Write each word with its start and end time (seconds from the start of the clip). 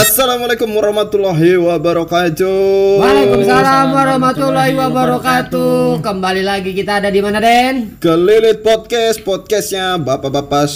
Assalamualaikum 0.00 0.72
warahmatullahi 0.72 1.60
wabarakatuh. 1.60 3.04
Waalaikumsalam 3.04 3.92
warahmatullahi 3.92 4.72
wabarakatuh. 4.72 6.00
Kembali 6.00 6.40
lagi 6.40 6.72
kita 6.72 7.04
ada 7.04 7.12
di 7.12 7.20
mana, 7.20 7.36
Den? 7.36 8.00
Kelilit 8.00 8.64
podcast, 8.64 9.20
podcastnya 9.20 10.00
bapak-bapak 10.00 10.72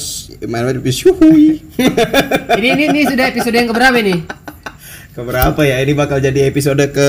Bisyuhui. 0.85 1.57
Ini 2.61 2.69
ini 2.77 2.85
ini 2.93 3.01
sudah 3.09 3.33
episode 3.33 3.57
yang 3.57 3.73
keberapa 3.73 3.97
nih? 3.97 4.29
Keberapa 5.17 5.61
ya? 5.65 5.81
Ini 5.81 5.97
bakal 5.97 6.21
jadi 6.21 6.45
episode 6.45 6.85
ke 6.93 7.09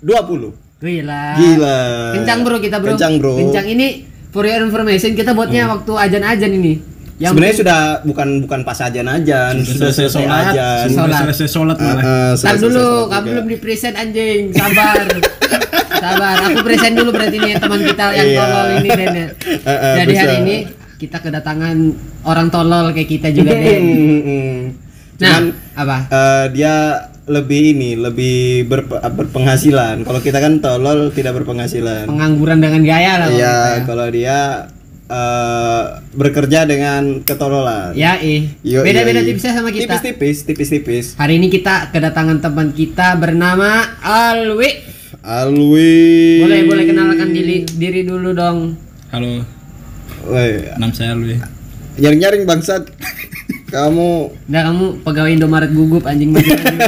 20. 0.00 0.80
Gila. 0.80 1.24
Gila. 1.36 1.78
Kencang 2.16 2.40
bro 2.40 2.56
kita 2.56 2.80
bro. 2.80 2.96
Kencang, 2.96 3.20
bro. 3.20 3.36
Kencang 3.36 3.68
ini 3.68 4.08
for 4.32 4.48
your 4.48 4.64
information 4.64 5.12
kita 5.12 5.36
buatnya 5.36 5.68
waktu 5.68 5.92
ajan-ajan 5.92 6.56
ini. 6.56 6.74
Yang 7.20 7.30
Sebenarnya 7.30 7.56
sudah 7.60 7.80
bukan 8.02 8.28
bukan 8.40 8.60
pas 8.64 8.78
ajan-ajan, 8.80 9.54
sudah 9.60 9.92
selesai. 9.92 10.24
Sholat. 10.24 10.52
Sudah 10.88 11.18
selesai 11.20 11.48
sholat 11.48 11.76
Uh, 11.76 11.84
malah. 11.84 12.02
uh, 12.02 12.32
selesai 12.32 12.58
dulu, 12.64 12.88
kamu 13.06 13.24
belum 13.28 13.46
di 13.46 13.56
present 13.58 13.94
anjing. 13.94 14.42
Sabar. 14.50 15.04
Sabar. 16.02 16.36
Aku 16.48 16.58
present 16.64 16.94
dulu 16.96 17.10
berarti 17.12 17.36
nih 17.36 17.52
teman 17.54 17.76
kita 17.78 18.04
yang 18.10 18.24
Iya. 18.26 18.38
tolol 18.40 18.68
ini 18.74 18.88
Den. 18.90 19.08
ya. 19.12 19.26
Eh, 19.68 19.94
Jadi 19.98 20.12
hari 20.16 20.34
ini 20.40 20.56
kita 20.96 21.16
kedatangan 21.18 21.76
orang 22.24 22.48
tolol 22.48 22.86
kayak 22.90 23.08
kita 23.10 23.28
juga 23.30 23.52
Den. 23.52 23.82
Hmm, 23.84 24.20
hmm. 24.22 24.56
Nah, 25.20 25.28
Cuman 25.28 25.44
apa? 25.76 25.96
eh, 26.08 26.44
dia 26.50 26.74
lebih 27.26 27.62
ini, 27.70 27.90
lebih 27.94 28.38
berpe- 28.64 28.96
berpenghasilan. 28.96 30.02
Kalau 30.02 30.18
kita 30.18 30.40
kan 30.40 30.56
tolol 30.58 31.12
tidak 31.12 31.36
berpenghasilan. 31.36 32.08
Pengangguran 32.08 32.58
dengan 32.58 32.80
gaya 32.80 33.12
lah. 33.18 33.28
Iya, 33.28 33.54
kita. 33.76 33.84
kalau 33.84 34.06
dia 34.08 34.38
eh, 35.10 35.82
bekerja 36.14 36.62
dengan 36.64 37.26
ketololan. 37.26 37.92
Ya, 37.98 38.16
eh. 38.22 38.54
Yo, 38.62 38.86
Beda-beda 38.86 39.20
tipisnya 39.26 39.58
sama 39.58 39.74
kita. 39.74 39.98
Tipis-tipis, 39.98 40.46
tipis-tipis. 40.46 41.06
Hari 41.18 41.42
ini 41.42 41.50
kita 41.50 41.90
kedatangan 41.90 42.38
teman 42.38 42.70
kita 42.70 43.18
bernama 43.18 43.98
Alwi. 44.00 44.86
Alwi. 45.20 46.46
Boleh 46.46 46.60
boleh 46.64 46.84
kenalkan 46.86 47.28
diri 47.34 47.66
diri 47.66 48.06
dulu 48.06 48.30
dong. 48.32 48.78
Halo, 49.10 49.42
Woi, 50.30 50.70
nama 50.78 50.94
saya 50.94 51.18
Alwi. 51.18 51.34
nyaring-nyaring 51.98 52.46
bangsat. 52.46 52.86
Kamu 53.70 54.08
Udah 54.50 54.62
kamu 54.66 54.84
pegawai 55.06 55.30
Indomaret 55.30 55.70
gugup 55.70 56.02
anjing 56.04 56.34
maju 56.34 56.50
maju 56.50 56.78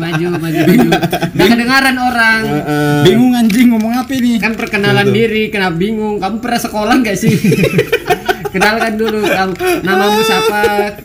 maju 0.00 0.24
maju 0.40 0.60
maju. 0.64 0.88
Kedengaran 1.36 1.96
orang. 1.96 2.40
Bingung 3.04 3.32
anjing 3.32 3.68
ngomong 3.68 3.92
apa 3.94 4.12
ini? 4.12 4.40
Kan 4.40 4.56
perkenalan 4.56 5.12
diri, 5.12 5.48
kenapa 5.48 5.76
bingung? 5.76 6.16
Kamu 6.16 6.40
pernah 6.40 6.58
sekolah 6.58 6.94
nggak 6.98 7.16
sih? 7.16 7.36
Kenalkan 8.56 8.96
dulu 8.96 9.20
kamu 9.20 9.52
namamu 9.84 10.20
siapa? 10.22 10.60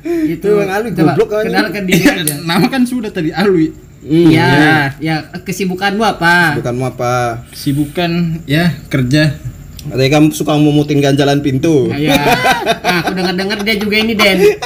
Itu. 0.08 0.56
Bang 0.56 0.72
Alwi, 0.72 0.90
Coba 0.96 1.12
goblok 1.12 1.28
kan? 1.30 1.44
kenalkan 1.44 1.84
diri 1.84 2.04
aja. 2.08 2.36
Nama 2.48 2.66
kan 2.66 2.82
sudah 2.88 3.12
tadi 3.12 3.36
Alwi. 3.36 3.76
hmm, 4.02 4.32
Iya, 4.32 4.52
ya 4.98 5.16
kesibukanmu 5.36 6.00
apa? 6.00 6.56
bukanmu 6.56 6.84
apa? 6.88 7.44
Sibukan 7.52 8.40
ya 8.48 8.72
kerja. 8.88 9.36
Katanya 9.82 10.12
kamu 10.20 10.28
suka 10.30 10.54
memutin 10.62 11.02
ganjalan 11.02 11.42
pintu. 11.42 11.90
Ya, 11.98 12.14
nah, 12.14 13.02
aku 13.02 13.18
dengar-dengar 13.18 13.58
dia 13.66 13.76
juga 13.82 13.96
ini 13.98 14.14
Den 14.14 14.62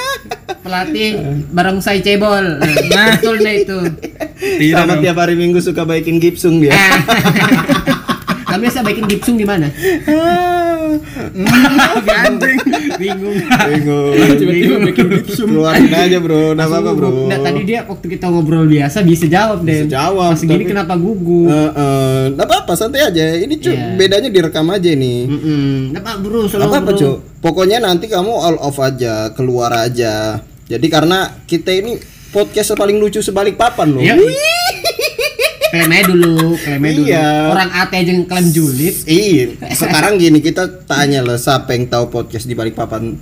pelatih 0.66 1.10
barongsai 1.54 2.02
cebol. 2.02 2.60
Nah, 2.60 3.16
betul 3.16 3.38
deh 3.40 3.56
itu. 3.64 3.80
Tidak 4.36 4.82
Sama 4.82 4.98
dong. 4.98 5.04
tiap 5.06 5.18
hari 5.22 5.38
Minggu 5.38 5.62
suka 5.62 5.86
baikin 5.86 6.18
gipsung 6.18 6.60
dia. 6.60 6.74
Ah. 6.74 7.00
Kamu 8.50 8.62
biasa 8.66 8.88
bikin 8.88 9.06
gipsung 9.08 9.36
di 9.38 9.46
mana? 9.46 9.68
Anjing. 12.06 12.60
Bingung. 12.96 13.38
Bingung. 13.42 14.14
Tiba-tiba 14.36 14.78
bikin 14.88 15.06
gipsum. 15.12 15.48
Keluarin 15.52 15.92
aja 15.92 16.18
bro, 16.18 16.54
nggak 16.54 16.68
apa-apa 16.68 16.92
bro. 16.92 17.10
Nggak, 17.28 17.40
tadi 17.42 17.62
dia 17.64 17.80
waktu 17.84 18.06
kita 18.10 18.26
ngobrol 18.28 18.66
biasa 18.66 18.98
bisa 19.02 19.26
jawab 19.26 19.62
deh. 19.62 19.86
Bisa 19.86 19.94
jawab, 19.94 20.32
Pas 20.34 20.42
gini 20.42 20.64
kenapa 20.64 20.94
gugup? 20.96 21.50
Eh, 21.50 22.24
nggak 22.34 22.46
apa-apa, 22.46 22.74
santai 22.74 23.04
aja. 23.04 23.24
Ini 23.36 23.56
cu, 23.58 23.70
Iya. 23.70 23.96
bedanya 23.96 24.30
direkam 24.30 24.68
aja 24.70 24.90
nih. 24.90 25.20
Mm-mm. 25.26 25.92
Nggak 25.92 26.02
apa 26.02 26.12
bro, 26.20 26.42
selalu 26.46 26.66
Apa 26.66 26.78
apa 26.78 26.92
bro. 26.92 26.98
cu? 26.98 27.10
Pokoknya 27.42 27.78
nanti 27.80 28.06
kamu 28.06 28.32
all 28.32 28.58
off 28.58 28.80
aja, 28.80 29.30
keluar 29.32 29.72
aja. 29.72 30.40
Jadi 30.66 30.88
karena 30.90 31.30
kita 31.46 31.70
ini 31.70 31.94
podcast 32.32 32.74
paling 32.74 32.98
lucu 32.98 33.20
sebalik 33.20 33.56
papan 33.56 33.88
loh. 33.92 34.02
Iya. 34.02 34.18
Klaim 35.76 35.92
aja 35.92 36.04
dulu, 36.08 36.36
klaim 36.56 36.80
aja 36.82 36.96
dulu. 36.96 37.08
Iya. 37.12 37.28
Orang 37.52 37.70
AT 37.70 37.92
aja 37.92 38.08
yang 38.08 38.24
klaim 38.24 38.48
julid. 38.48 38.96
Iya, 39.04 39.44
sekarang 39.84 40.16
gini 40.16 40.40
kita 40.40 40.88
tanya 40.88 41.20
lah 41.20 41.36
siapa 41.36 41.76
yang 41.76 41.92
tahu 41.92 42.08
podcast 42.08 42.48
di 42.48 42.56
balik 42.56 42.80
papan 42.80 43.20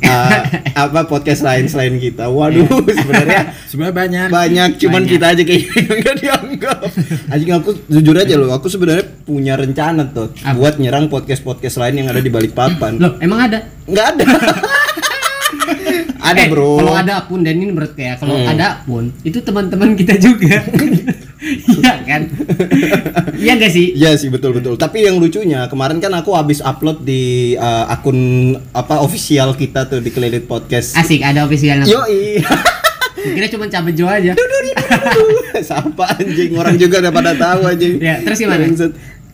eh, 0.00 0.40
apa 0.88 1.04
podcast 1.04 1.44
lain 1.44 1.68
selain 1.68 2.00
kita. 2.00 2.32
Waduh, 2.32 2.64
sebenarnya 2.88 3.52
Sebenarnya 3.70 3.92
banyak. 3.94 4.26
banyak 4.28 4.70
cuman 4.80 5.04
Banyak. 5.04 5.12
kita 5.12 5.26
aja 5.36 5.42
kayak 5.44 5.62
yang 5.68 5.98
nggak 6.00 6.16
dianggap. 6.16 6.80
Anjing 7.28 7.52
aku 7.52 7.70
jujur 7.88 8.16
aja 8.16 8.34
loh, 8.40 8.50
aku 8.50 8.72
sebenarnya 8.72 9.04
punya 9.22 9.54
rencana 9.56 10.08
tuh 10.08 10.32
Apa? 10.40 10.56
buat 10.56 10.74
nyerang 10.80 11.12
podcast-podcast 11.12 11.76
lain 11.76 12.04
yang 12.04 12.08
ada 12.08 12.24
di 12.24 12.32
balik 12.32 12.56
papan. 12.56 12.96
Loh, 12.96 13.20
emang 13.20 13.52
ada? 13.52 13.68
Nggak 13.84 14.06
ada. 14.16 14.24
Ada 16.32 16.42
Eh, 16.42 16.48
bro. 16.48 16.80
Kalau 16.80 16.94
ada 16.94 17.16
pun 17.24 17.40
dan 17.40 17.54
ini 17.54 17.68
menurut 17.68 17.92
kayak 17.92 18.16
kalau 18.18 18.34
Hmm. 18.34 18.50
ada 18.50 18.80
pun 18.82 19.12
itu 19.22 19.38
teman-teman 19.38 19.92
kita 19.94 20.16
juga. 20.16 20.58
Iya 21.42 22.06
kan? 22.06 22.22
Iya 23.34 23.58
gak 23.58 23.72
sih? 23.74 23.98
Iya 23.98 24.14
sih 24.14 24.30
betul 24.30 24.54
betul. 24.54 24.78
Tapi 24.78 25.02
yang 25.02 25.18
lucunya 25.18 25.66
kemarin 25.66 25.98
kan 25.98 26.14
aku 26.14 26.38
habis 26.38 26.62
upload 26.62 27.02
di 27.02 27.58
uh, 27.58 27.90
akun 27.90 28.14
apa 28.70 29.02
official 29.02 29.50
kita 29.52 29.90
tuh 29.90 29.98
di 29.98 30.14
Kelilit 30.14 30.46
Podcast. 30.46 30.94
Asik 30.94 31.18
ada 31.18 31.42
official 31.42 31.82
Yo 31.82 31.98
Kira 33.34 33.46
cuma 33.50 33.66
cabejo 33.66 34.06
aja. 34.06 34.38
Siapa 35.58 36.04
anjing 36.18 36.54
orang 36.54 36.74
juga 36.74 37.02
udah 37.02 37.10
pada 37.10 37.32
tahu 37.34 37.60
anjing. 37.66 37.98
Ya, 37.98 38.22
terus 38.22 38.38
gimana? 38.38 38.62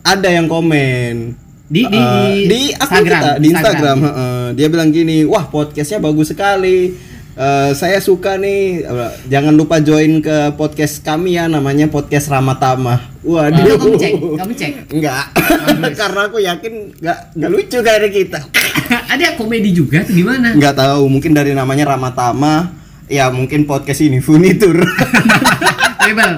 Ada 0.01 0.29
yang 0.29 0.45
komen. 0.45 1.33
Di 1.69 1.85
di, 1.85 1.99
Eh, 2.01 2.49
di 2.49 2.61
akun 2.73 3.05
kita, 3.05 3.37
di 3.37 3.53
Instagram, 3.53 3.97
heeh. 4.01 4.43
dia 4.57 4.67
bilang 4.73 4.89
gini, 4.89 5.21
wah 5.21 5.45
podcastnya 5.45 6.01
bagus 6.01 6.33
sekali. 6.33 6.97
Eh, 7.39 7.71
saya 7.77 8.01
suka 8.01 8.41
nih, 8.41 8.83
eh, 8.83 9.11
jangan 9.29 9.53
lupa 9.53 9.77
join 9.77 10.17
ke 10.17 10.57
podcast 10.57 11.05
kami 11.05 11.37
ya, 11.37 11.45
namanya 11.45 11.85
podcast 11.85 12.33
Ramatama. 12.33 13.13
Waduh, 13.21 13.77
kamu 13.77 13.95
cek, 14.01 14.13
kamu 14.17 14.53
cek. 14.57 14.71
Enggak, 14.97 15.25
karena 16.01 16.21
aku 16.25 16.37
yakin 16.41 16.73
nggak 16.97 17.19
nggak 17.37 17.49
lucu 17.53 17.77
kayak 17.85 18.11
kita. 18.11 18.39
ada 19.13 19.37
komedi 19.37 19.69
juga 19.69 20.01
tuh 20.01 20.17
gimana? 20.17 20.57
Nggak 20.57 20.73
tahu, 20.73 21.05
mungkin 21.05 21.37
dari 21.37 21.53
namanya 21.53 21.93
Ramatama, 21.93 22.73
ya 23.05 23.29
mungkin 23.29 23.69
podcast 23.69 24.01
ini 24.01 24.17
furnitur. 24.19 24.81
Mebel. 25.99 26.31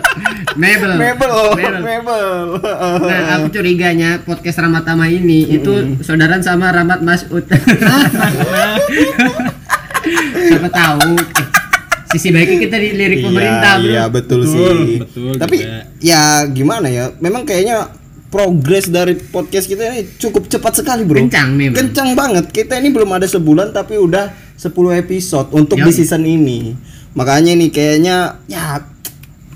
Mebel. 0.56 0.92
Mebel, 0.98 1.32
Mebel. 1.56 1.82
mebel. 1.82 2.38
Nah, 3.02 3.38
aku 3.38 3.48
curiganya 3.52 4.20
podcast 4.20 4.58
Ramatama 4.58 5.06
ini 5.06 5.46
itu 5.52 5.72
saudaraan 6.02 6.42
sama 6.42 6.70
Ramat 6.70 7.02
Masud. 7.02 7.46
Siapa 10.42 10.70
tahu 10.70 11.14
sisi 12.12 12.28
baiknya 12.30 12.58
kita 12.60 12.76
dilirik 12.76 13.24
pemerintah, 13.24 13.80
Bro. 13.80 13.88
Iya, 13.88 14.04
betul, 14.10 14.40
Betul, 14.44 14.76
sih. 14.84 14.98
betul 15.00 15.34
Tapi 15.38 15.56
juga. 15.62 15.80
ya 16.04 16.22
gimana 16.50 16.88
ya? 16.92 17.14
Memang 17.22 17.48
kayaknya 17.48 17.88
progres 18.28 18.88
dari 18.88 19.16
podcast 19.16 19.68
kita 19.68 19.88
ini 19.88 20.04
cukup 20.18 20.50
cepat 20.50 20.82
sekali, 20.82 21.08
Bro. 21.08 21.24
Kencang 21.24 21.50
memang. 21.56 21.78
Kencang 21.78 22.10
banget. 22.12 22.46
Kita 22.52 22.76
ini 22.76 22.92
belum 22.92 23.08
ada 23.14 23.30
sebulan 23.30 23.72
tapi 23.72 23.96
udah 23.96 24.28
10 24.58 24.68
episode 24.98 25.48
untuk 25.54 25.78
di 25.78 25.88
Yoi. 25.88 25.96
season 25.96 26.26
ini. 26.26 26.76
Makanya 27.14 27.56
nih 27.56 27.70
kayaknya 27.72 28.16
ya 28.46 28.84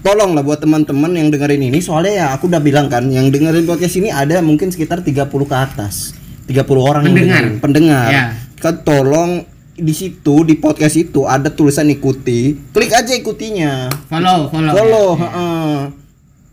tolong 0.06 0.38
lah 0.38 0.46
buat 0.46 0.62
teman-teman 0.62 1.10
yang 1.18 1.34
dengerin 1.34 1.66
ini 1.66 1.82
soalnya 1.82 2.14
ya 2.14 2.26
aku 2.38 2.46
udah 2.46 2.62
bilang 2.62 2.86
kan 2.86 3.10
yang 3.10 3.34
dengerin 3.34 3.66
podcast 3.66 3.98
ini 3.98 4.14
ada 4.14 4.38
mungkin 4.46 4.70
sekitar 4.70 5.02
30 5.02 5.26
ke 5.26 5.56
atas. 5.58 6.14
30 6.46 6.62
orang 6.78 7.10
yang 7.10 7.18
Pendengar. 7.18 7.42
dengerin. 7.42 7.58
pendengar. 7.58 8.08
Ya. 8.14 8.24
Kan 8.62 8.86
tolong 8.86 9.32
di 9.76 9.92
situ 9.92 10.46
di 10.46 10.56
podcast 10.62 10.96
itu 10.96 11.26
ada 11.26 11.50
tulisan 11.50 11.90
ikuti, 11.90 12.54
klik 12.70 12.94
aja 12.94 13.12
ikutinya. 13.18 13.90
Follow, 14.08 14.48
follow. 14.54 14.72
Follow, 14.78 15.08
heeh. 15.18 15.74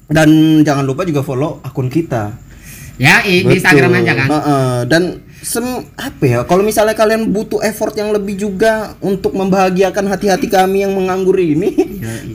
Dan 0.09 0.29
jangan 0.65 0.85
lupa 0.89 1.05
juga 1.05 1.21
follow 1.21 1.61
akun 1.61 1.93
kita. 1.93 2.33
Ya, 2.97 3.21
di 3.21 3.45
Instagram 3.45 4.01
aja 4.01 4.13
kan. 4.17 4.29
Heeh. 4.33 4.77
Dan 4.89 5.03
sem 5.43 5.67
apa 5.99 6.25
ya? 6.25 6.39
Kalau 6.47 6.63
misalnya 6.63 6.95
kalian 6.95 7.35
butuh 7.35 7.59
effort 7.67 7.93
yang 7.99 8.15
lebih 8.15 8.39
juga 8.39 8.95
untuk 9.03 9.35
membahagiakan 9.35 10.07
hati-hati 10.07 10.47
kami 10.47 10.87
yang 10.87 10.95
menganggur 10.95 11.35
ini, 11.37 11.75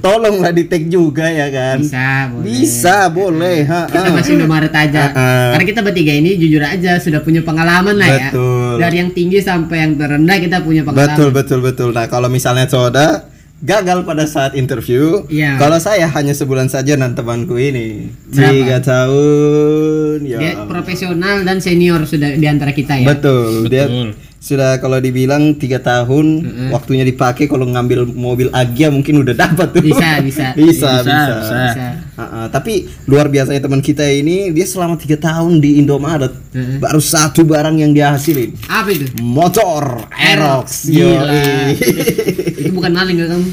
tolonglah 0.04 0.52
di 0.52 0.68
tag 0.68 0.92
juga 0.92 1.32
ya 1.32 1.48
kan. 1.48 1.80
Bisa, 1.80 2.28
boleh. 2.30 2.44
Bisa, 2.46 2.96
boleh. 3.08 3.58
Kita 3.64 4.00
heeh. 4.04 4.14
masih 4.14 4.32
Indomaret 4.36 4.74
aja. 4.76 5.02
Heeh. 5.08 5.48
Karena 5.56 5.66
kita 5.66 5.82
bertiga 5.82 6.14
ini 6.14 6.36
jujur 6.36 6.62
aja 6.62 7.00
sudah 7.00 7.24
punya 7.24 7.42
pengalaman 7.42 7.96
lah 7.96 8.10
ya. 8.12 8.30
Betul. 8.30 8.76
Dari 8.84 8.96
yang 9.00 9.12
tinggi 9.16 9.40
sampai 9.40 9.78
yang 9.88 9.94
terendah 9.96 10.38
kita 10.44 10.58
punya 10.62 10.84
pengalaman. 10.84 11.16
Betul, 11.16 11.30
betul, 11.32 11.60
betul. 11.64 11.90
Nah, 11.96 12.12
kalau 12.12 12.28
misalnya 12.28 12.68
Soda 12.68 13.32
gagal 13.60 14.04
pada 14.04 14.24
saat 14.24 14.54
interview, 14.54 15.26
Iya. 15.26 15.58
kalau 15.58 15.78
saya 15.78 16.06
hanya 16.08 16.32
sebulan 16.32 16.68
saja 16.68 16.94
dan 16.94 17.12
temanku 17.12 17.56
ini 17.56 18.14
Berapa? 18.28 18.54
tiga 18.54 18.78
tahun, 18.80 20.18
ya. 20.24 20.38
Dia 20.38 20.52
profesional 20.64 21.42
dan 21.42 21.58
senior 21.58 22.04
sudah 22.04 22.34
di 22.34 22.46
antara 22.46 22.70
kita 22.70 22.96
ya. 22.96 23.08
Betul, 23.08 23.66
dia 23.66 23.86
Betul. 23.86 24.14
sudah 24.38 24.78
kalau 24.78 24.98
dibilang 24.98 25.54
tiga 25.54 25.78
tahun 25.78 26.26
waktunya 26.70 27.02
dipakai 27.04 27.46
kalau 27.46 27.66
ngambil 27.66 28.06
mobil 28.08 28.48
Agia 28.52 28.88
mungkin 28.88 29.20
udah 29.20 29.34
dapat 29.34 29.72
tuh. 29.72 29.82
Bisa, 29.82 30.22
bisa. 30.22 30.54
bisa, 30.56 31.02
Bisa, 31.02 31.02
bisa. 31.02 31.34
bisa. 31.34 31.58
Bisa. 31.66 31.88
Ah, 32.14 32.24
ah. 32.24 32.46
tapi 32.48 32.74
luar 33.06 33.28
biasanya 33.28 33.60
teman 33.60 33.78
kita 33.80 34.02
ini 34.04 34.50
dia 34.50 34.66
selama 34.66 34.96
tiga 34.96 35.14
tahun 35.16 35.58
di 35.58 35.78
Indomaret 35.78 36.34
Mm-mm. 36.50 36.78
baru 36.80 36.98
satu 36.98 37.42
barang 37.44 37.78
yang 37.78 37.92
dia 37.92 38.10
hasilin 38.10 38.58
Apa 38.66 38.90
itu? 38.90 39.06
motor 39.20 40.10
Aerox 40.12 40.86
Gila. 40.88 41.22
Bukan 42.78 42.92
maling 42.92 43.16
gak 43.18 43.30
kamu? 43.30 43.48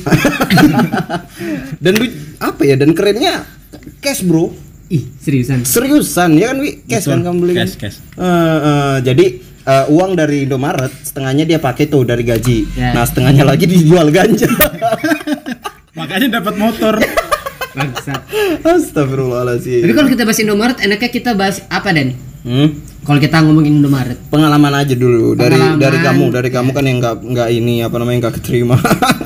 dan 1.84 1.92
lu- 1.96 2.12
apa 2.38 2.62
ya 2.62 2.74
dan 2.74 2.92
kerennya 2.92 3.48
cash 3.98 4.20
bro 4.20 4.52
Ih, 4.86 5.08
seriusan. 5.16 5.64
seriusan 5.64 6.36
ya 6.36 6.52
kan 6.52 6.60
wi 6.60 6.84
cash 6.84 7.08
kan 7.08 7.18
kamu 7.18 7.36
beli 7.40 7.52
kan? 7.54 7.64
cash, 7.64 7.74
cash. 7.74 7.96
Eh, 8.14 8.22
eh, 8.60 8.96
jadi 9.02 9.26
eh, 9.64 9.84
uang 9.88 10.12
dari 10.12 10.44
Indomaret 10.44 10.92
setengahnya 11.00 11.44
dia 11.46 11.56
pakai 11.56 11.84
tuh 11.86 12.04
dari 12.04 12.20
gaji 12.22 12.68
Ya. 12.74 12.92
nah 12.92 13.02
setengahnya 13.02 13.42
lagi 13.42 13.64
dijual 13.64 14.08
ganja 14.10 14.44
Makanya 15.94 16.36
dapat 16.36 16.54
motor. 16.54 16.98
Bangsat. 17.70 18.18
Astagfirullahaladzim 18.62 19.78
Tapi 19.78 19.92
kalau 19.94 20.08
kita 20.08 20.22
bahas 20.22 20.38
Indomaret, 20.38 20.78
enaknya 20.78 21.06
kita 21.08 21.30
bahas 21.32 21.62
apa 21.68 21.90
Dan? 21.90 22.18
Hmm? 22.42 22.82
Kalau 23.04 23.20
kita 23.20 23.36
ngomongin 23.44 23.84
Indomaret. 23.84 24.16
pengalaman 24.32 24.72
aja 24.74 24.96
dulu 24.96 25.36
dari 25.36 25.54
Pengalaman. 25.54 25.76
dari 25.76 25.98
kamu 26.00 26.24
dari 26.32 26.48
kamu 26.48 26.70
kan 26.72 26.84
yang 26.88 26.98
nggak 27.04 27.14
nggak 27.20 27.48
ini 27.52 27.74
apa 27.84 27.96
namanya 28.00 28.18
nggak 28.26 28.34
keterima 28.40 28.76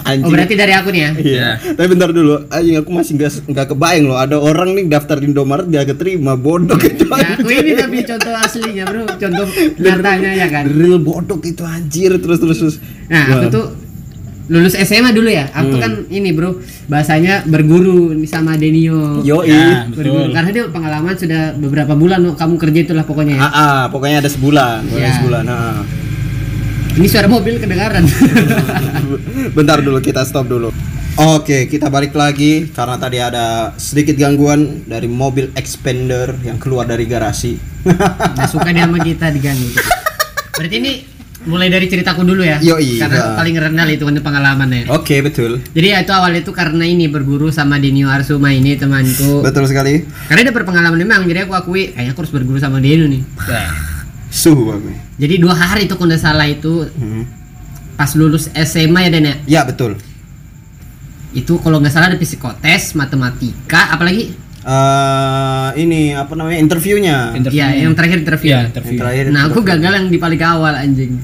Oh 0.09 0.17
anjing 0.17 0.33
berarti 0.33 0.55
dari 0.57 0.73
aku 0.73 0.89
nih 0.89 1.01
ya? 1.05 1.11
Iya. 1.21 1.49
Tapi 1.77 1.87
bentar 1.93 2.09
dulu, 2.09 2.49
anjing 2.49 2.81
aku 2.81 2.91
masih 2.91 3.13
nggak 3.21 3.33
nggak 3.45 3.67
kebayang 3.77 4.05
loh. 4.09 4.17
Ada 4.17 4.41
orang 4.41 4.73
nih 4.73 4.89
daftar 4.89 5.21
di 5.21 5.29
Indomaret 5.29 5.69
dia 5.69 5.85
keterima 5.85 6.33
bodoh 6.33 6.81
gitu. 6.81 7.05
Ya, 7.13 7.37
aku 7.37 7.49
ini 7.53 7.77
tapi 7.77 8.01
contoh 8.09 8.33
aslinya 8.33 8.85
bro, 8.89 9.05
contoh 9.05 9.47
nyatanya 9.77 10.31
ya 10.33 10.47
kan. 10.49 10.65
Real 10.65 10.97
bodoh 10.97 11.37
itu 11.45 11.61
anjir 11.61 12.17
terus 12.19 12.41
terus 12.41 12.57
terus. 12.57 12.77
Nah 13.13 13.37
aku 13.37 13.47
tuh 13.53 13.67
lulus 14.49 14.75
SMA 14.75 15.13
dulu 15.13 15.29
ya. 15.29 15.49
Aku 15.51 15.71
tuh 15.71 15.79
kan 15.79 15.93
ini 16.09 16.33
bro, 16.33 16.57
bahasanya 16.87 17.45
berguru 17.45 18.17
sama 18.25 18.57
Denio. 18.57 19.21
Yo 19.21 19.45
Ya, 19.45 19.85
Berguru 19.87 20.29
betul. 20.29 20.35
karena 20.35 20.51
dia 20.51 20.65
pengalaman 20.67 21.15
sudah 21.15 21.53
beberapa 21.55 21.93
bulan 21.93 22.19
loh, 22.21 22.33
kamu 22.33 22.57
kerja 22.57 22.79
itulah 22.83 23.05
pokoknya. 23.05 23.37
ya. 23.37 23.43
Ah, 23.43 23.53
ah, 23.53 23.81
pokoknya 23.89 24.21
ada 24.21 24.31
sebulan, 24.31 24.89
Ya. 24.91 25.13
sebulan. 25.17 25.45
ah. 25.47 25.81
Ini 26.97 27.07
suara 27.07 27.29
mobil 27.29 27.57
kedengaran. 27.57 28.03
Bentar 29.57 29.79
dulu 29.79 30.01
kita 30.01 30.25
stop 30.25 30.49
dulu. 30.49 30.73
Oke, 31.19 31.67
kita 31.67 31.91
balik 31.91 32.15
lagi 32.15 32.71
karena 32.71 32.95
tadi 32.95 33.19
ada 33.19 33.75
sedikit 33.75 34.15
gangguan 34.15 34.87
dari 34.87 35.07
mobil 35.07 35.51
expander 35.53 36.39
yang 36.43 36.57
keluar 36.57 36.87
dari 36.87 37.05
garasi. 37.05 37.59
nah 38.35 38.47
suka 38.47 38.71
dia 38.71 38.87
sama 38.87 38.99
kita 38.99 39.31
diganggu. 39.31 39.67
Berarti 40.57 40.77
ini 40.79 40.93
mulai 41.47 41.71
dari 41.71 41.87
ceritaku 41.87 42.27
dulu 42.27 42.43
ya. 42.43 42.59
Yoi, 42.59 42.99
Karena 42.99 43.15
ya. 43.15 43.37
paling 43.39 43.55
rendah 43.55 43.87
itu 43.87 44.03
kan 44.03 44.15
pengalamannya. 44.19 44.91
Oke, 44.91 45.23
betul. 45.23 45.63
Jadi 45.71 45.87
ya 45.87 46.03
itu 46.03 46.11
awal 46.11 46.35
itu 46.35 46.51
karena 46.51 46.83
ini 46.83 47.07
berguru 47.07 47.55
sama 47.55 47.79
Denio 47.79 48.11
Arsuma 48.11 48.51
ini 48.51 48.75
temanku. 48.75 49.47
Betul 49.47 49.71
sekali. 49.71 50.03
Karena 50.27 50.51
dia 50.51 50.55
berpengalaman 50.55 50.99
memang, 50.99 51.23
jadi 51.25 51.47
aku 51.47 51.55
akui 51.55 51.95
kayaknya 51.95 52.11
aku 52.13 52.21
harus 52.27 52.33
berguru 52.35 52.59
sama 52.59 52.83
Denio 52.83 53.07
nih. 53.07 53.23
Suhu 54.29 54.69
aku. 54.75 54.91
Jadi 55.17 55.35
dua 55.39 55.55
hari 55.55 55.87
itu 55.87 55.95
kalau 55.95 56.17
salah 56.19 56.45
itu 56.45 56.85
Hmm. 56.99 57.25
pas 57.95 58.11
lulus 58.15 58.51
SMA 58.55 59.07
ya 59.07 59.11
Dan 59.11 59.25
ya. 59.25 59.35
Ya, 59.47 59.61
betul. 59.65 59.97
Itu 61.33 61.61
kalau 61.61 61.79
nggak 61.79 61.93
salah 61.93 62.09
ada 62.09 62.19
psikotes, 62.19 62.97
matematika, 62.97 63.93
apalagi 63.93 64.33
eh 64.65 65.69
ini 65.79 66.15
apa 66.15 66.35
namanya 66.35 66.59
interviewnya. 66.59 67.35
Interview. 67.35 67.59
ya 67.59 67.69
yang 67.75 67.95
terakhir 67.95 68.19
interview. 68.23 68.51
Iya, 68.51 68.59
Yang 68.59 68.71
interview. 68.75 68.99
terakhir. 68.99 69.25
Nah 69.31 69.43
aku 69.47 69.59
gagal 69.63 69.93
yang 69.95 70.07
di 70.09 70.19
paling 70.19 70.41
awal 70.43 70.75
anjing. 70.75 71.19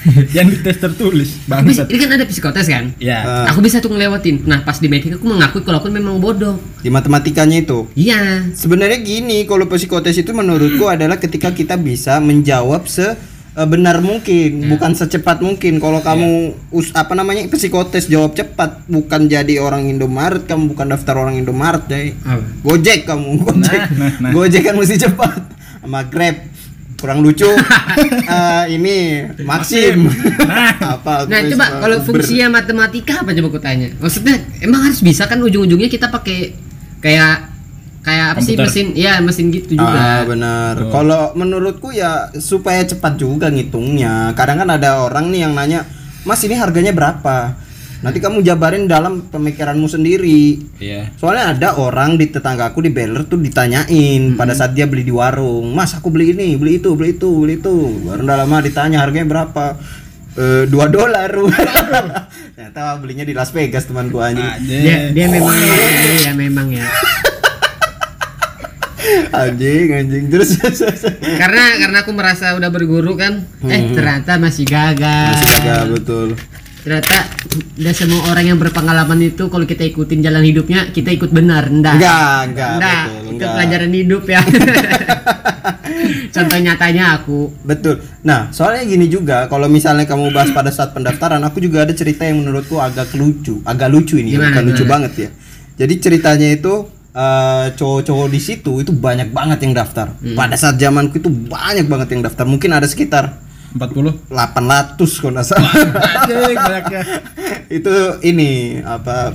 Yang 0.32 0.46
di 0.48 0.58
tes 0.64 0.80
tertulis, 0.80 1.36
bangsat. 1.44 1.84
ini 1.92 1.98
kan 2.00 2.08
ada 2.16 2.24
psikotes 2.24 2.72
kan? 2.72 2.96
Ya. 2.96 3.20
Ah. 3.20 3.52
Aku 3.52 3.60
bisa 3.60 3.84
tuh 3.84 3.92
ngelewatin. 3.92 4.48
Nah 4.48 4.64
pas 4.64 4.80
di 4.80 4.88
medik 4.88 5.20
aku 5.20 5.28
mengakui 5.28 5.60
kalau 5.60 5.76
aku 5.76 5.92
memang 5.92 6.16
bodoh. 6.16 6.56
di 6.80 6.88
matematikanya 6.88 7.60
itu. 7.60 7.84
Iya. 7.92 8.48
Sebenarnya 8.56 8.96
gini, 9.04 9.44
kalau 9.44 9.68
psikotes 9.68 10.16
itu 10.16 10.32
menurutku 10.32 10.88
adalah 10.88 11.20
ketika 11.20 11.52
kita 11.52 11.76
bisa 11.76 12.16
menjawab 12.16 12.88
sebenar 13.54 13.98
mungkin, 14.00 14.70
bukan 14.70 14.92
secepat 14.94 15.42
mungkin. 15.42 15.82
Kalau 15.82 16.00
kamu 16.00 16.54
us, 16.70 16.94
apa 16.94 17.12
namanya 17.18 17.46
psikotes 17.50 18.06
jawab 18.06 18.38
cepat, 18.38 18.86
bukan 18.86 19.26
jadi 19.26 19.58
orang 19.58 19.90
Indomaret, 19.90 20.46
kamu 20.46 20.72
bukan 20.72 20.86
daftar 20.94 21.18
orang 21.18 21.36
Indomaret, 21.36 21.84
deh. 21.90 22.14
Gojek 22.62 23.04
kamu, 23.04 23.42
Gojek. 23.42 23.80
nah, 23.98 24.12
nah. 24.22 24.30
Gojek 24.32 24.62
kan 24.70 24.74
mesti 24.78 24.96
cepat. 24.96 25.40
Sama 25.80 26.06
Grab 26.06 26.36
kurang 27.00 27.24
lucu. 27.24 27.48
Eh, 28.30 28.78
ini 28.78 29.26
Maxim. 29.42 30.06
apa? 30.94 31.26
Nah 31.26 31.40
coba 31.50 31.66
eh, 31.66 31.80
kalau 31.82 31.96
fungsinya 32.06 32.62
matematika 32.62 33.26
apa 33.26 33.34
coba 33.34 33.48
aku 33.50 33.58
tanya? 33.58 33.90
Maksudnya 33.98 34.38
emang 34.62 34.86
harus 34.86 35.02
bisa 35.02 35.26
kan 35.26 35.42
ujung-ujungnya 35.42 35.90
kita 35.90 36.06
pakai 36.06 36.54
kayak 37.02 37.49
kayak 38.00 38.36
apa 38.36 38.40
sih 38.40 38.54
mesin? 38.56 38.92
Ya 38.96 39.20
mesin 39.20 39.52
gitu 39.52 39.76
juga. 39.76 39.96
Ah 39.96 40.20
benar. 40.24 40.74
Kalau 40.88 41.36
menurutku 41.36 41.92
ya 41.92 42.32
supaya 42.36 42.84
cepat 42.84 43.20
juga 43.20 43.52
ngitungnya. 43.52 44.32
Kadang 44.34 44.64
kan 44.64 44.70
ada 44.72 45.04
orang 45.04 45.28
nih 45.28 45.46
yang 45.48 45.52
nanya, 45.52 45.84
Mas 46.24 46.40
ini 46.44 46.56
harganya 46.56 46.92
berapa? 46.92 47.56
Nanti 48.00 48.16
kamu 48.16 48.40
jabarin 48.40 48.88
dalam 48.88 49.28
pemikiranmu 49.28 49.84
sendiri. 49.84 50.56
Iya. 50.80 51.12
Soalnya 51.20 51.52
ada 51.52 51.68
orang 51.76 52.16
di 52.16 52.32
tetanggaku 52.32 52.80
di 52.80 52.88
Beller 52.88 53.28
tuh 53.28 53.36
ditanyain 53.36 54.40
pada 54.40 54.56
saat 54.56 54.72
dia 54.72 54.88
beli 54.88 55.04
di 55.04 55.12
warung, 55.12 55.76
Mas 55.76 55.92
aku 55.92 56.08
beli 56.08 56.32
ini, 56.32 56.56
beli 56.56 56.80
itu, 56.80 56.96
beli 56.96 57.20
itu, 57.20 57.28
beli 57.28 57.60
itu. 57.60 57.76
Baru 58.08 58.24
udah 58.24 58.36
lama 58.40 58.56
ditanya 58.64 59.04
harganya 59.04 59.28
berapa? 59.28 59.76
Eh, 60.40 60.64
dua 60.72 60.88
dolar. 60.88 61.28
Ternyata 62.56 62.96
belinya 63.02 63.28
di 63.28 63.36
Las 63.36 63.52
Vegas 63.52 63.84
teman 63.84 64.08
gua 64.08 64.32
anjing. 64.32 64.48
Dia 64.64 65.12
dia 65.12 65.26
memang 65.28 65.56
ya 66.24 66.32
memang 66.32 66.68
ya. 66.72 66.86
Anjing, 69.28 69.86
anjing. 69.92 70.24
Terus 70.28 70.56
Karena 71.36 71.64
karena 71.76 71.98
aku 72.00 72.12
merasa 72.12 72.54
udah 72.54 72.68
berguru 72.68 73.14
kan, 73.14 73.44
eh 73.64 73.92
ternyata 73.92 74.36
masih 74.36 74.64
gagal. 74.64 75.30
masih 75.30 75.48
gagal 75.60 75.84
betul. 75.92 76.28
Ternyata 76.80 77.16
udah 77.76 77.92
semua 77.92 78.20
orang 78.32 78.44
yang 78.46 78.58
berpengalaman 78.58 79.20
itu 79.20 79.52
kalau 79.52 79.68
kita 79.68 79.84
ikutin 79.84 80.24
jalan 80.24 80.40
hidupnya 80.40 80.88
kita 80.88 81.12
ikut 81.12 81.28
benar, 81.28 81.68
enggak. 81.68 82.00
Enggak, 82.00 82.38
enggak, 82.48 82.70
Enggak, 82.72 83.02
betul, 83.04 83.20
itu 83.20 83.32
enggak. 83.36 83.52
pelajaran 83.52 83.92
hidup 83.92 84.22
ya. 84.24 84.40
Contoh 86.34 86.56
nyatanya 86.56 87.04
aku. 87.20 87.52
Betul. 87.60 88.00
Nah, 88.22 88.48
soalnya 88.48 88.86
gini 88.86 89.06
juga, 89.06 89.44
kalau 89.46 89.68
misalnya 89.68 90.08
kamu 90.08 90.32
bahas 90.32 90.50
pada 90.50 90.72
saat 90.72 90.96
pendaftaran, 90.96 91.42
aku 91.42 91.60
juga 91.60 91.84
ada 91.84 91.92
cerita 91.92 92.24
yang 92.24 92.40
menurutku 92.40 92.80
agak 92.80 93.12
lucu, 93.12 93.60
agak 93.66 93.90
lucu 93.90 94.16
ini, 94.16 94.34
Gimana, 94.34 94.48
bukan 94.48 94.62
lucu 94.72 94.84
banget 94.86 95.12
ya. 95.18 95.28
Jadi 95.76 95.94
ceritanya 96.00 96.48
itu 96.48 96.88
eh, 97.10 97.66
cowok-cowok 97.74 98.28
di 98.30 98.40
situ 98.40 98.72
itu 98.82 98.92
banyak 98.94 99.34
banget 99.34 99.66
yang 99.66 99.74
daftar. 99.74 100.14
Hmm. 100.18 100.36
Pada 100.38 100.54
saat 100.54 100.78
zamanku 100.78 101.18
itu 101.18 101.30
banyak 101.30 101.86
banget 101.86 102.08
yang 102.14 102.22
daftar. 102.26 102.44
Mungkin 102.46 102.70
ada 102.70 102.86
sekitar 102.86 103.38
40. 103.74 104.30
800 104.30 104.98
kalau 104.98 105.32
nggak 105.38 105.46
salah. 105.46 105.72
Anjing 106.26 106.58
banyaknya. 106.58 107.02
itu 107.78 107.94
ini 108.26 108.82
apa 108.82 109.34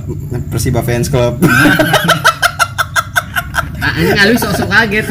Persiba 0.52 0.84
Fans 0.84 1.08
Club. 1.08 1.40
Ah, 3.80 3.92
ini 3.96 4.10
ngalu 4.12 4.36
sok-sok 4.36 4.68
kaget. 4.68 5.06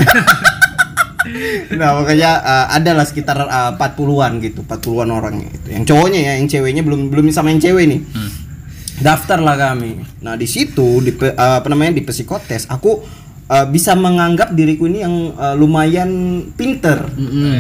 nah, 1.80 1.98
makanya 1.98 2.32
eh, 2.44 2.66
ada 2.78 2.92
lah 2.94 3.06
sekitar 3.06 3.38
eh, 3.50 3.72
40-an 3.82 4.32
gitu, 4.46 4.62
40-an 4.62 5.10
orang 5.10 5.42
gitu. 5.42 5.68
Yang 5.74 5.84
cowoknya 5.90 6.20
ya, 6.22 6.34
yang 6.38 6.48
ceweknya 6.50 6.84
belum 6.86 7.10
belum 7.10 7.26
sama 7.34 7.50
yang 7.50 7.62
cewek 7.62 7.86
nih. 7.90 8.02
Daftar 9.06 9.38
lah 9.38 9.54
kami. 9.54 10.02
Nah, 10.26 10.34
di 10.34 10.50
situ 10.50 11.06
di 11.06 11.14
eh, 11.14 11.34
apa 11.38 11.70
namanya 11.70 11.94
di 11.94 12.02
psikotes 12.02 12.66
aku 12.66 13.06
eh, 13.46 13.66
bisa 13.70 13.94
menganggap 13.94 14.58
diriku 14.58 14.90
ini 14.90 15.06
yang 15.06 15.16
eh, 15.38 15.54
lumayan 15.54 16.10
pinter. 16.58 17.06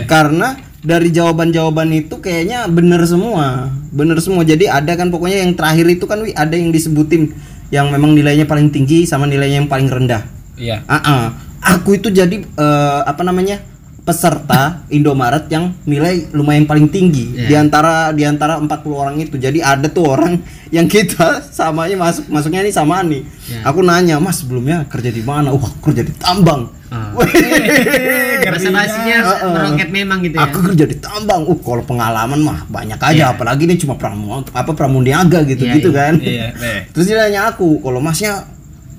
Karena 0.10 0.58
dari 0.86 1.10
jawaban-jawaban 1.10 1.90
itu 1.94 2.18
kayaknya 2.18 2.66
bener 2.66 3.06
semua. 3.06 3.70
Bener 3.94 4.18
semua. 4.22 4.42
Jadi 4.42 4.66
ada 4.66 4.94
kan 4.98 5.14
pokoknya 5.14 5.46
yang 5.46 5.54
terakhir 5.54 5.86
itu 5.86 6.06
kan 6.10 6.26
Wi, 6.26 6.34
ada 6.34 6.58
yang 6.58 6.74
disebutin 6.74 7.34
yang 7.74 7.90
memang 7.90 8.14
nilainya 8.14 8.46
paling 8.46 8.70
tinggi 8.70 9.10
sama 9.10 9.26
nilainya 9.26 9.66
yang 9.66 9.70
paling 9.70 9.90
rendah. 9.90 10.26
Iya. 10.56 10.86
Ah, 10.86 10.98
ah. 11.02 11.24
aku 11.62 11.98
itu 11.98 12.14
jadi 12.14 12.42
eh, 12.42 13.02
apa 13.06 13.26
namanya 13.26 13.62
peserta 14.06 14.86
Indomaret 14.88 15.50
yang 15.50 15.74
nilai 15.84 16.30
lumayan 16.30 16.70
paling 16.70 16.86
tinggi 16.88 17.34
Iya. 17.34 17.48
di 17.50 17.54
antara 17.58 18.14
di 18.14 18.22
antara 18.22 18.62
40 18.62 18.70
orang 18.94 19.18
itu. 19.18 19.36
Jadi 19.36 19.66
ada 19.66 19.90
tuh 19.90 20.06
orang 20.06 20.38
yang 20.70 20.86
kita 20.86 21.42
samanya 21.42 21.98
masuk 21.98 22.30
masuknya 22.30 22.62
nih 22.62 22.70
sama 22.70 23.02
nih. 23.02 23.26
Iya. 23.26 23.66
Aku 23.66 23.82
nanya, 23.82 24.22
"Mas, 24.22 24.46
sebelumnya 24.46 24.86
kerja 24.86 25.10
di 25.10 25.26
mana?" 25.26 25.50
"Wah, 25.52 25.74
kerja 25.82 26.06
di 26.06 26.14
tambang." 26.16 26.70
Wih, 27.18 27.28
Bahasa 28.46 28.70
basinya 28.70 29.18
Heeh. 29.26 29.52
meroket 29.52 29.90
memang 29.90 30.22
gitu 30.22 30.38
ya. 30.38 30.48
Aku 30.48 30.62
kerja 30.64 30.86
di 30.86 30.96
tambang. 31.02 31.42
Uh, 31.50 31.58
kalau 31.58 31.82
pengalaman 31.82 32.40
mah 32.40 32.60
banyak 32.70 33.02
aja, 33.02 33.12
Iya. 33.12 33.34
apalagi 33.34 33.66
ini 33.66 33.76
cuma 33.76 33.98
pramu 33.98 34.46
apa 34.46 34.72
pramuniaga 34.78 35.42
gitu 35.44 35.66
Iya, 35.66 35.74
gitu 35.82 35.90
iya. 35.92 35.98
kan. 35.98 36.14
Iya, 36.22 36.48
eh. 36.54 36.80
Terus 36.94 37.10
dia 37.10 37.18
nanya 37.20 37.50
aku, 37.52 37.82
kalau 37.82 37.98
masnya 38.00 38.46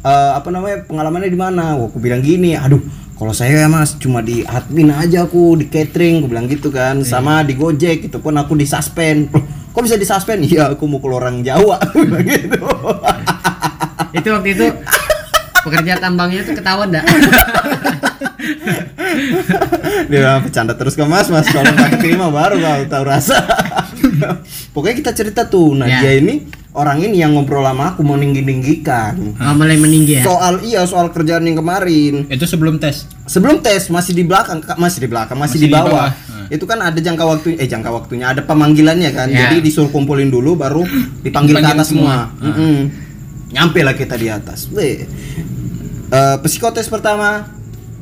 eh, 0.03 0.33
apa 0.35 0.51
namanya 0.55 0.87
pengalamannya 0.87 1.31
di 1.31 1.41
mana? 1.41 1.75
Wah, 1.79 1.91
aku 1.91 1.99
bilang 1.99 2.23
gini, 2.23 2.55
aduh, 2.55 2.79
kalau 3.17 3.33
saya 3.33 3.65
ya 3.65 3.67
mas 3.67 3.97
cuma 3.97 4.21
di 4.21 4.45
admin 4.45 4.93
aja 4.93 5.25
aku 5.25 5.57
di 5.57 5.67
catering 5.67 6.21
aku 6.21 6.27
bilang 6.29 6.47
gitu 6.47 6.69
kan. 6.69 7.01
Sama 7.01 7.41
di 7.41 7.53
gojek 7.53 8.07
itu 8.07 8.17
pun 8.21 8.37
aku 8.37 8.53
di 8.53 8.65
suspend. 8.65 9.33
Kok 9.73 9.81
bisa 9.81 9.97
di 9.97 10.05
suspend? 10.05 10.45
Iya 10.45 10.73
aku 10.73 10.85
mau 10.85 11.01
ke 11.01 11.07
orang 11.07 11.41
Jawa. 11.41 11.77
Gitu. 12.23 12.57
Itu 14.17 14.33
waktu 14.33 14.49
itu 14.51 14.65
pekerja 15.61 15.99
tambangnya 15.99 16.41
tuh 16.41 16.57
ketahuan 16.57 16.89
dah 16.89 17.05
dia 20.09 20.19
bilang 20.23 20.41
bercanda 20.41 20.73
terus 20.73 20.95
ke 20.95 21.03
mas 21.05 21.29
mas. 21.29 21.45
Kalau 21.47 21.67
nggak 21.67 22.01
terima 22.01 22.31
baru 22.31 22.57
kau 22.57 22.83
tahu 22.87 23.05
rasa. 23.05 23.37
Pokoknya 24.73 24.95
kita 24.97 25.11
cerita 25.13 25.43
tuh. 25.45 25.75
Nah 25.75 25.87
Ya. 25.87 26.01
dia 26.01 26.13
ini 26.17 26.47
orang 26.77 27.01
ini 27.01 27.19
yang 27.19 27.33
ngobrol 27.33 27.65
sama 27.65 27.91
aku 27.91 28.05
mau 28.05 28.15
ninggi 28.15 28.45
ninggikan 28.45 29.17
oh, 29.35 29.53
mulai 29.53 29.75
meninggi 29.75 30.21
ya 30.21 30.23
soal 30.23 30.61
iya 30.61 30.85
soal 30.85 31.09
kerjaan 31.09 31.43
yang 31.43 31.57
kemarin 31.57 32.29
Itu 32.29 32.45
sebelum 32.45 32.77
tes. 32.77 33.09
sebelum 33.25 33.59
tes 33.59 33.89
masih 33.89 34.13
di 34.13 34.23
belakang 34.23 34.61
Kak, 34.61 34.77
masih 34.77 35.01
di 35.01 35.09
belakang 35.09 35.35
masih, 35.35 35.57
Masih 35.57 35.61
di 35.65 35.69
di 35.69 35.75
bawah, 35.75 35.89
bawah. 35.89 36.11
Nah. 36.13 36.47
itu 36.47 36.63
kan 36.63 36.79
ada 36.79 36.95
jangka 36.95 37.25
waktu 37.25 37.57
eh 37.57 37.65
jangka 37.65 37.89
waktunya 37.89 38.29
ada 38.29 38.41
pemanggilannya 38.41 39.11
kan 39.11 39.27
Ya. 39.27 39.49
jadi 39.49 39.59
disuruh 39.59 39.89
kumpulin 39.89 40.29
dulu 40.29 40.55
baru 40.55 40.85
dipanggil, 41.25 41.57
ke 41.57 41.65
atas 41.65 41.91
semua, 41.91 42.29
semua. 42.37 42.53
Mm-mm. 42.53 42.77
nyampe 43.51 43.81
lah 43.81 43.97
kita 43.97 44.15
di 44.15 44.29
atas 44.29 44.69
Weh. 44.69 45.09
Eh, 46.07 46.37
psikotes 46.39 46.87
pertama 46.87 47.51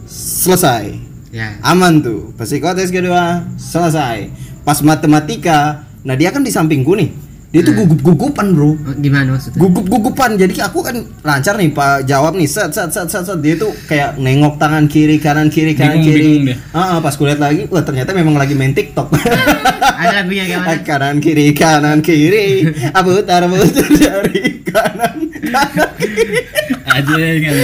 selesai 0.05 0.93
ya 1.31 1.57
aman 1.63 1.99
tuh 1.99 2.31
psikotes 2.35 2.91
kedua 2.91 3.43
selesai 3.55 4.29
pas 4.61 4.79
matematika 4.81 5.83
nah 6.01 6.13
dia 6.13 6.29
kan 6.29 6.45
di 6.45 6.53
sampingku 6.53 6.93
nih 6.93 7.11
dia 7.55 7.63
tuh 7.63 7.71
Hmm. 7.71 7.87
gugup-gugupan 7.87 8.47
bro 8.51 8.75
Oh, 8.75 8.95
gimana 8.99 9.39
maksudnya 9.39 9.57
gugup-gugupan 9.57 10.31
jadi 10.35 10.67
aku 10.67 10.83
kan 10.83 10.97
lancar 11.23 11.55
nih 11.55 11.71
pak 11.71 12.03
jawab 12.03 12.35
nih 12.35 12.45
set 12.45 12.75
set 12.75 12.91
set 12.91 13.07
set, 13.07 13.23
set. 13.23 13.39
dia 13.39 13.55
tuh 13.55 13.71
kayak 13.87 14.19
nengok 14.19 14.59
tangan 14.59 14.85
kiri 14.85 15.17
kanan 15.17 15.47
kiri 15.47 15.73
kanan 15.73 15.97
Bingung, 15.97 16.07
kiri 16.11 16.23
bingung. 16.51 16.59
Ah, 16.75 16.99
ah, 16.99 16.99
pas 16.99 17.15
kulihat 17.15 17.39
lagi 17.39 17.71
wah 17.71 17.81
ternyata 17.81 18.11
memang 18.11 18.35
lagi 18.35 18.53
main 18.53 18.75
tiktok 18.75 19.07
ada 20.03 20.19
lagunya 20.19 20.51
gimana 20.51 20.83
kanan 20.83 21.23
kiri 21.23 21.55
kanan 21.55 22.03
kiri 22.03 22.67
abu 22.91 23.15
putar 23.15 23.47
putar 23.47 23.87
dari 23.87 24.43
kanan 24.67 25.17
kanan 25.39 25.89
kiri 25.95 26.39
Aja 26.85 27.15
kan. 27.15 27.55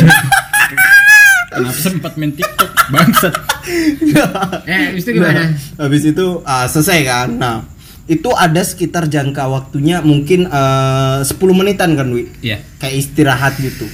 Kenapa 1.50 1.74
sempat 1.76 2.12
main 2.14 2.30
TikTok? 2.30 2.70
Bangsat. 2.88 3.34
eh 4.70 4.80
habis 4.90 5.02
itu 5.02 5.10
gimana 5.12 5.50
Nah, 5.50 5.82
habis 5.82 6.02
itu 6.04 6.26
ah, 6.42 6.66
selesai 6.66 6.98
kan 7.02 7.28
nah 7.34 7.58
itu 8.10 8.26
ada 8.34 8.58
sekitar 8.58 9.06
jangka 9.06 9.46
waktunya 9.46 10.02
mungkin 10.02 10.44
eh, 10.44 11.18
10 11.22 11.30
menitan 11.54 11.94
kan 11.94 12.10
Wi? 12.10 12.26
Iya. 12.42 12.58
kayak 12.76 12.94
istirahat 12.98 13.54
gitu. 13.56 13.86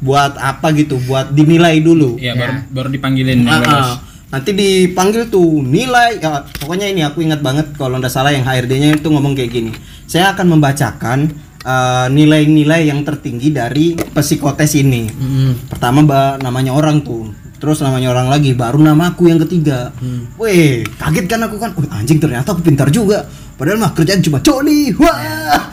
Buat 0.00 0.34
apa 0.36 0.74
gitu? 0.74 0.98
Buat 0.98 1.30
dinilai 1.30 1.78
dulu. 1.78 2.18
Iya, 2.18 2.34
Ya. 2.34 2.40
baru 2.40 2.54
baru 2.68 2.88
dipanggilin 2.90 3.46
lolos. 3.46 3.68
ah. 3.68 3.96
nanti 4.30 4.50
dipanggil 4.52 5.26
tuh 5.26 5.60
nilai. 5.60 6.18
Ya, 6.18 6.42
pokoknya 6.56 6.86
ini 6.86 7.02
aku 7.02 7.20
ingat 7.20 7.38
banget 7.40 7.70
kalau 7.74 7.96
nggak 7.96 8.10
salah 8.10 8.30
yang 8.30 8.42
HRD-nya 8.42 8.96
itu 8.96 9.06
ngomong 9.06 9.34
kayak 9.34 9.50
gini. 9.50 9.72
Saya 10.04 10.32
akan 10.32 10.46
membacakan 10.50 11.18
eh, 11.60 12.06
nilai-nilai 12.08 12.88
yang 12.88 13.04
tertinggi 13.04 13.50
dari 13.50 13.94
psikotes 13.94 14.74
ini. 14.74 15.06
Mm-mm. 15.06 15.68
pertama 15.68 16.02
mbak 16.02 16.40
namanya 16.40 16.72
orang 16.72 17.02
tuh. 17.02 17.30
Terus 17.60 17.84
namanya 17.84 18.08
orang 18.08 18.32
lagi 18.32 18.56
baru 18.56 18.80
namaku 18.80 19.28
yang 19.28 19.36
ketiga. 19.44 19.92
Weh 20.40 20.80
kaget 20.96 21.28
kan 21.28 21.44
aku 21.44 21.60
kan? 21.60 21.76
Wih, 21.76 21.92
anjing 21.92 22.16
ternyata 22.16 22.56
aku 22.56 22.64
pintar 22.64 22.88
juga 22.88 23.28
padahal 23.60 23.76
mah 23.78 23.92
kerjaan 23.92 24.18
cuma 24.18 24.40
coli 24.40 24.88
wah 24.96 25.68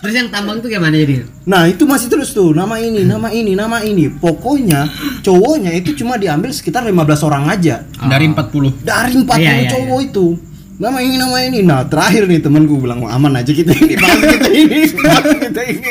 terus 0.00 0.16
yang 0.16 0.28
tambang 0.28 0.58
tuh 0.58 0.66
gimana 0.66 0.96
jadi 0.96 1.28
Nah 1.44 1.68
itu 1.68 1.84
masih 1.84 2.08
terus 2.08 2.32
tuh 2.32 2.50
nama 2.50 2.78
ini, 2.78 3.04
nama 3.04 3.28
ini, 3.28 3.52
nama 3.52 3.82
ini. 3.82 4.08
Pokoknya 4.08 4.88
cowoknya 5.20 5.74
itu 5.74 5.92
cuma 5.94 6.16
diambil 6.16 6.48
sekitar 6.50 6.80
15 6.82 6.94
orang 7.20 7.44
aja 7.46 7.84
Dari 8.00 8.24
40. 8.24 8.80
dari 8.80 9.12
40 9.12 9.28
Iya, 9.36 9.52
iya, 9.58 9.68
cowok 9.68 10.00
itu. 10.00 10.26
Nama 10.78 10.98
ini, 10.98 11.16
nama 11.18 11.36
ini. 11.42 11.58
Nah 11.60 11.84
terakhir 11.84 12.24
nih 12.24 12.40
temanku 12.40 12.80
bilang 12.80 13.04
"Wah, 13.04 13.12
aman 13.12 13.36
aja 13.36 13.52
kita 13.52 13.68
ini, 13.74 13.92
bahas 13.94 14.16
kita 14.16 14.48
ini, 14.48 14.78
bahas 14.96 15.26
kita 15.38 15.60
ini. 15.60 15.90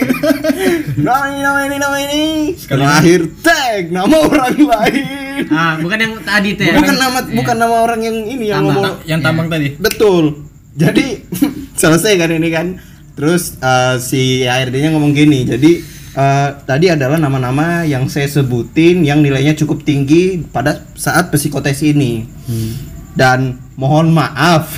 Nama 0.97 1.23
ini, 1.27 1.39
nama 1.39 1.59
ini, 1.61 1.75
nama 1.77 1.97
ini. 2.01 2.23
Terakhir 2.57 3.19
tag 3.39 3.93
nama 3.93 4.15
orang 4.17 4.57
lain. 4.57 5.05
ah 5.53 5.77
bukan 5.77 5.97
yang 5.99 6.13
tadi 6.19 6.57
tuh 6.57 6.65
ya 6.65 6.73
Bukan 6.73 6.95
nama, 6.97 7.19
bukan 7.21 7.55
nama 7.55 7.75
orang 7.79 8.01
yang 8.01 8.17
ini 8.17 8.45
yang 8.47 8.65
Tambang. 8.65 8.73
ngomong. 8.81 8.95
Yang 9.05 9.19
tambang 9.21 9.47
tadi. 9.47 9.67
Betul. 9.77 10.48
Jadi 10.75 11.25
selesai 11.81 12.13
kan 12.19 12.29
ini 12.33 12.49
kan. 12.49 12.67
Terus 13.15 13.59
eh, 13.59 13.95
si 13.99 14.23
ARD-nya 14.45 14.95
ngomong 14.95 15.13
gini. 15.13 15.47
Jadi 15.47 15.71
eh, 16.15 16.49
tadi 16.63 16.85
adalah 16.91 17.19
nama-nama 17.19 17.83
yang 17.85 18.07
saya 18.07 18.27
sebutin 18.27 19.03
yang 19.05 19.23
nilainya 19.23 19.55
cukup 19.57 19.83
tinggi 19.83 20.41
pada 20.43 20.85
saat 20.95 21.29
psikotes 21.29 21.81
ini. 21.85 22.27
Dan 23.15 23.59
mohon 23.75 24.11
maaf. 24.11 24.75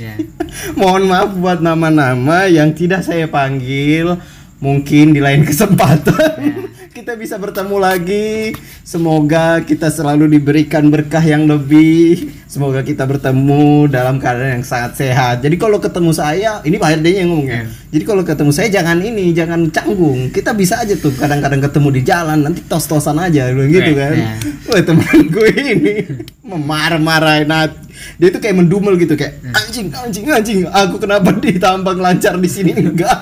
ya 0.00 0.16
mohon 0.80 1.08
maaf 1.08 1.36
buat 1.36 1.60
nama-nama 1.60 2.48
yang 2.48 2.72
tidak 2.72 3.04
saya 3.04 3.28
panggil. 3.28 4.16
Mungkin 4.60 5.16
di 5.16 5.24
lain 5.24 5.40
kesempatan 5.48 6.68
kita 6.90 7.14
bisa 7.14 7.38
bertemu 7.38 7.76
lagi. 7.78 8.50
Semoga 8.82 9.62
kita 9.62 9.94
selalu 9.94 10.26
diberikan 10.26 10.90
berkah 10.90 11.22
yang 11.22 11.46
lebih. 11.46 12.34
Semoga 12.50 12.82
kita 12.82 13.06
bertemu 13.06 13.86
dalam 13.86 14.18
keadaan 14.18 14.58
yang 14.58 14.66
sangat 14.66 14.98
sehat. 14.98 15.38
Jadi 15.38 15.54
kalau 15.54 15.78
ketemu 15.78 16.10
saya, 16.10 16.58
ini 16.66 16.82
Pak 16.82 16.98
RD-nya 16.98 17.22
yang 17.22 17.30
ngomongnya. 17.30 17.70
Jadi 17.94 18.02
kalau 18.02 18.22
ketemu 18.26 18.50
saya 18.50 18.68
jangan 18.74 18.98
ini, 18.98 19.30
jangan 19.30 19.70
canggung. 19.70 20.34
Kita 20.34 20.50
bisa 20.50 20.82
aja 20.82 20.98
tuh 20.98 21.14
kadang-kadang 21.14 21.62
ketemu 21.62 21.88
di 21.94 22.02
jalan, 22.02 22.38
nanti 22.42 22.60
tos-tosan 22.66 23.22
aja 23.22 23.54
bilang 23.54 23.70
gitu 23.70 23.94
kan. 23.94 24.14
Ya. 24.18 24.34
Wah 24.66 24.82
temen 24.82 25.18
gue 25.30 25.50
ini 25.54 25.94
memarah-marahin 26.42 27.54
hati. 27.54 27.78
Dia 28.18 28.34
tuh 28.34 28.42
kayak 28.42 28.66
mendumel 28.66 28.98
gitu 28.98 29.14
kayak 29.14 29.38
anjing 29.54 29.94
anjing 29.94 30.26
anjing. 30.26 30.58
Aku 30.66 30.98
kenapa 30.98 31.30
ditambang 31.38 32.02
lancar 32.02 32.34
di 32.34 32.50
sini 32.50 32.74
enggak? 32.74 33.14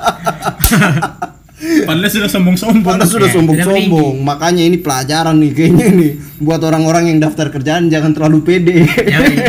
Padahal 1.59 2.07
sudah 2.07 2.31
sombong-sombong. 2.31 2.87
Padahal 2.87 3.11
sudah 3.11 3.29
Ya, 3.29 3.35
sombong-sombong. 3.35 4.15
Makanya 4.23 4.63
ini 4.63 4.79
pelajaran 4.79 5.43
nih 5.43 5.51
kayaknya 5.51 5.87
nih 5.91 6.13
buat 6.39 6.63
orang-orang 6.63 7.11
yang 7.11 7.19
daftar 7.19 7.51
kerjaan 7.51 7.91
jangan 7.91 8.15
terlalu 8.15 8.39
pede. 8.47 8.87
Ya, 8.87 9.19
iya. 9.27 9.47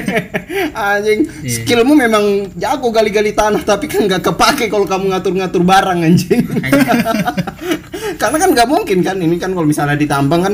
anjing, 0.73 1.29
skillmu 1.45 1.93
memang 1.93 2.49
jago 2.57 2.89
gali-gali 2.89 3.37
tanah 3.37 3.61
tapi 3.61 3.85
kan 3.85 4.09
nggak 4.09 4.25
kepake 4.25 4.73
kalau 4.73 4.89
kamu 4.89 5.13
ngatur-ngatur 5.13 5.61
barang 5.61 5.99
anjing. 6.01 6.41
Karena 8.21 8.37
kan 8.41 8.49
nggak 8.57 8.67
mungkin 8.67 9.05
kan 9.05 9.17
ini 9.21 9.37
kan 9.37 9.53
kalau 9.53 9.69
misalnya 9.69 9.93
ditambang 9.93 10.41
kan 10.41 10.53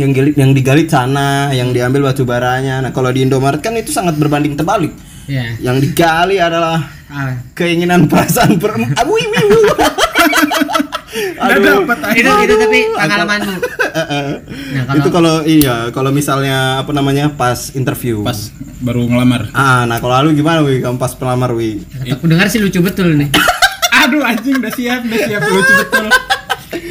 yang 0.00 0.16
gali, 0.16 0.30
yang 0.38 0.50
digali 0.56 0.88
sana, 0.88 1.50
yang 1.52 1.74
diambil 1.74 2.08
batu 2.08 2.22
baranya. 2.22 2.78
Nah, 2.80 2.94
kalau 2.94 3.10
di 3.10 3.26
Indomaret 3.26 3.60
kan 3.60 3.74
itu 3.74 3.90
sangat 3.90 4.16
berbanding 4.16 4.54
terbalik. 4.54 4.94
ya 5.26 5.58
Yang 5.58 5.90
digali 5.90 6.38
adalah 6.38 6.78
ah. 7.10 7.36
keinginan 7.52 8.06
perasaan 8.06 8.56
per 8.56 8.78
Udah 11.40 11.58
dapat 11.58 11.98
itu 12.14 12.30
itu 12.40 12.54
tapi 12.56 12.78
pengalamanmu 12.94 13.54
Eh, 13.90 14.32
nah 14.70 14.86
kalau 14.86 14.94
itu 14.96 15.08
kalau 15.10 15.34
iya 15.42 15.76
kalau 15.90 16.10
misalnya 16.10 16.56
apa 16.78 16.90
namanya 16.90 17.26
pas 17.28 17.74
interview 17.74 18.22
Pas 18.22 18.54
baru 18.78 19.02
ngelamar. 19.04 19.50
ah 19.50 19.82
nah 19.82 19.98
kalau 19.98 20.14
lu 20.22 20.32
gimana 20.32 20.62
wi 20.62 20.78
kamu 20.78 20.94
pas 20.94 21.10
pelamar 21.12 21.50
wi 21.50 21.82
aku 22.06 22.24
dengar 22.24 22.46
sih 22.46 22.58
lucu 22.58 22.78
betul 22.78 23.12
nih 23.12 23.26
Aduh 24.00 24.22
anjing 24.22 24.56
udah 24.56 24.70
siap, 24.70 25.02
udah 25.02 25.18
siap 25.20 25.40
lucu 25.44 25.72
betul. 25.76 26.06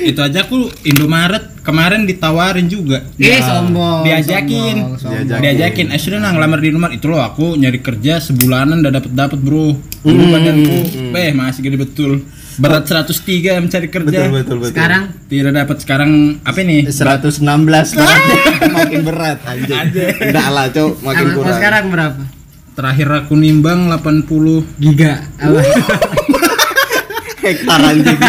Itu 0.03 0.19
aja 0.19 0.43
aku 0.43 0.69
Indomaret 0.83 1.57
kemarin 1.59 2.03
ditawarin 2.03 2.67
juga. 2.67 3.01
eh 3.17 3.39
sombong 3.39 4.03
Diajakin. 4.03 4.75
sombong, 4.77 4.99
sombong. 4.99 5.25
Diajakin. 5.25 5.41
Diajakin, 5.41 5.87
eh 5.89 5.97
sudah 5.97 6.19
nah 6.19 6.29
ngelamar 6.29 6.59
di 6.59 6.69
Indomaret 6.69 6.93
itu 6.93 7.07
loh 7.07 7.23
aku 7.23 7.55
nyari 7.55 7.79
kerja 7.79 8.19
sebulanan 8.19 8.83
udah 8.83 8.91
dapat 8.93 9.11
dapat 9.11 9.39
bro. 9.39 9.73
Dulu 9.99 10.23
badanku, 10.29 10.77
beh 11.09 11.31
masih 11.33 11.61
gede 11.61 11.77
betul. 11.79 12.21
Berat 12.59 12.83
103 12.91 13.63
mencari 13.63 13.87
kerja. 13.87 14.11
betul 14.11 14.35
betul 14.35 14.57
betul. 14.59 14.75
Sekarang? 14.75 15.03
Tidak 15.31 15.53
dapat. 15.55 15.77
Sekarang 15.79 16.11
apa 16.43 16.59
ini? 16.59 16.91
116 16.91 17.39
beratnya 17.95 18.35
makin 18.77 18.99
berat 19.07 19.39
anjing. 19.47 19.79
Enggak 20.19 20.47
lah 20.51 20.65
cok 20.67 20.91
makin 20.99 21.23
kalau 21.23 21.35
kurang. 21.39 21.55
sekarang 21.55 21.83
berapa? 21.87 22.21
Terakhir 22.75 23.07
aku 23.23 23.33
nimbang 23.39 23.87
80 23.87 24.83
giga. 24.83 25.23
Hektar 27.47 27.79
anjing. 27.79 28.19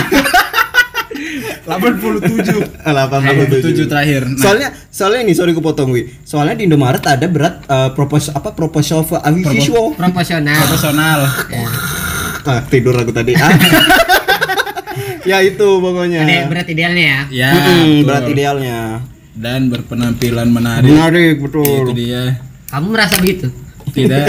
87 1.67 2.83
87 2.83 3.87
terakhir. 3.87 4.23
Nah, 4.27 4.39
soalnya 4.39 4.69
soalnya 4.91 5.21
ini 5.27 5.33
sorry 5.35 5.53
kupotong 5.55 5.95
wi. 5.95 6.11
Soalnya 6.27 6.59
di 6.59 6.67
Indomaret 6.67 7.03
ada 7.07 7.27
berat 7.31 7.63
eh, 7.67 7.91
propos 7.95 8.31
apa 8.31 8.55
proposal 8.55 9.07
for 9.07 9.23
visual 9.51 9.95
proporsional. 9.95 10.59
Profesional. 10.67 11.19
ya. 11.51 11.67
ah, 12.47 12.61
tidur 12.67 12.95
aku 12.99 13.13
tadi. 13.15 13.35
Ah. 13.39 13.55
ya 15.23 15.39
itu 15.41 15.69
pokoknya 15.77 16.19
ada 16.21 16.37
berat 16.47 16.67
idealnya 16.67 17.05
ya 17.05 17.21
Ya, 17.31 17.51
betul. 17.53 18.05
berat 18.05 18.27
idealnya 18.27 18.79
dan 19.33 19.61
berpenampilan 19.67 20.49
menarik. 20.49 20.87
menarik 20.87 21.35
Itu 21.39 21.45
betul 21.63 21.93
dia. 21.93 22.41
kamu 22.67 22.87
merasa 22.89 23.17
begitu 23.17 23.49
Tidak. 23.91 24.23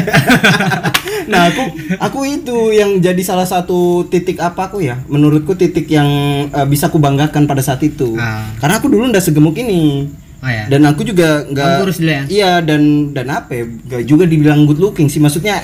nah 1.32 1.48
aku 1.48 1.64
aku 2.00 2.20
itu 2.26 2.58
yang 2.72 2.98
jadi 2.98 3.22
salah 3.22 3.46
satu 3.46 4.04
titik 4.04 4.38
apa 4.38 4.68
aku 4.68 4.82
ya 4.82 4.98
menurutku 5.06 5.54
titik 5.54 5.86
yang 5.86 6.10
eh, 6.48 6.66
bisa 6.66 6.88
aku 6.88 6.98
banggakan 6.98 7.46
pada 7.46 7.62
saat 7.62 7.82
itu 7.82 8.16
Ah. 8.16 8.50
karena 8.58 8.78
aku 8.78 8.88
dulu 8.88 9.06
ndak 9.06 9.22
segemuk 9.22 9.54
ini 9.56 10.10
Oh 10.38 10.50
ya. 10.50 10.66
dan 10.66 10.82
aku 10.84 11.06
juga 11.06 11.46
nggak 11.46 11.86
ya? 12.02 12.22
iya 12.26 12.52
dan 12.60 12.82
dan 13.12 13.30
apa 13.30 13.54
ya 13.54 13.64
nggak 13.70 14.04
juga 14.04 14.26
dibilang 14.26 14.66
good 14.66 14.82
looking 14.82 15.06
sih 15.06 15.22
maksudnya 15.22 15.62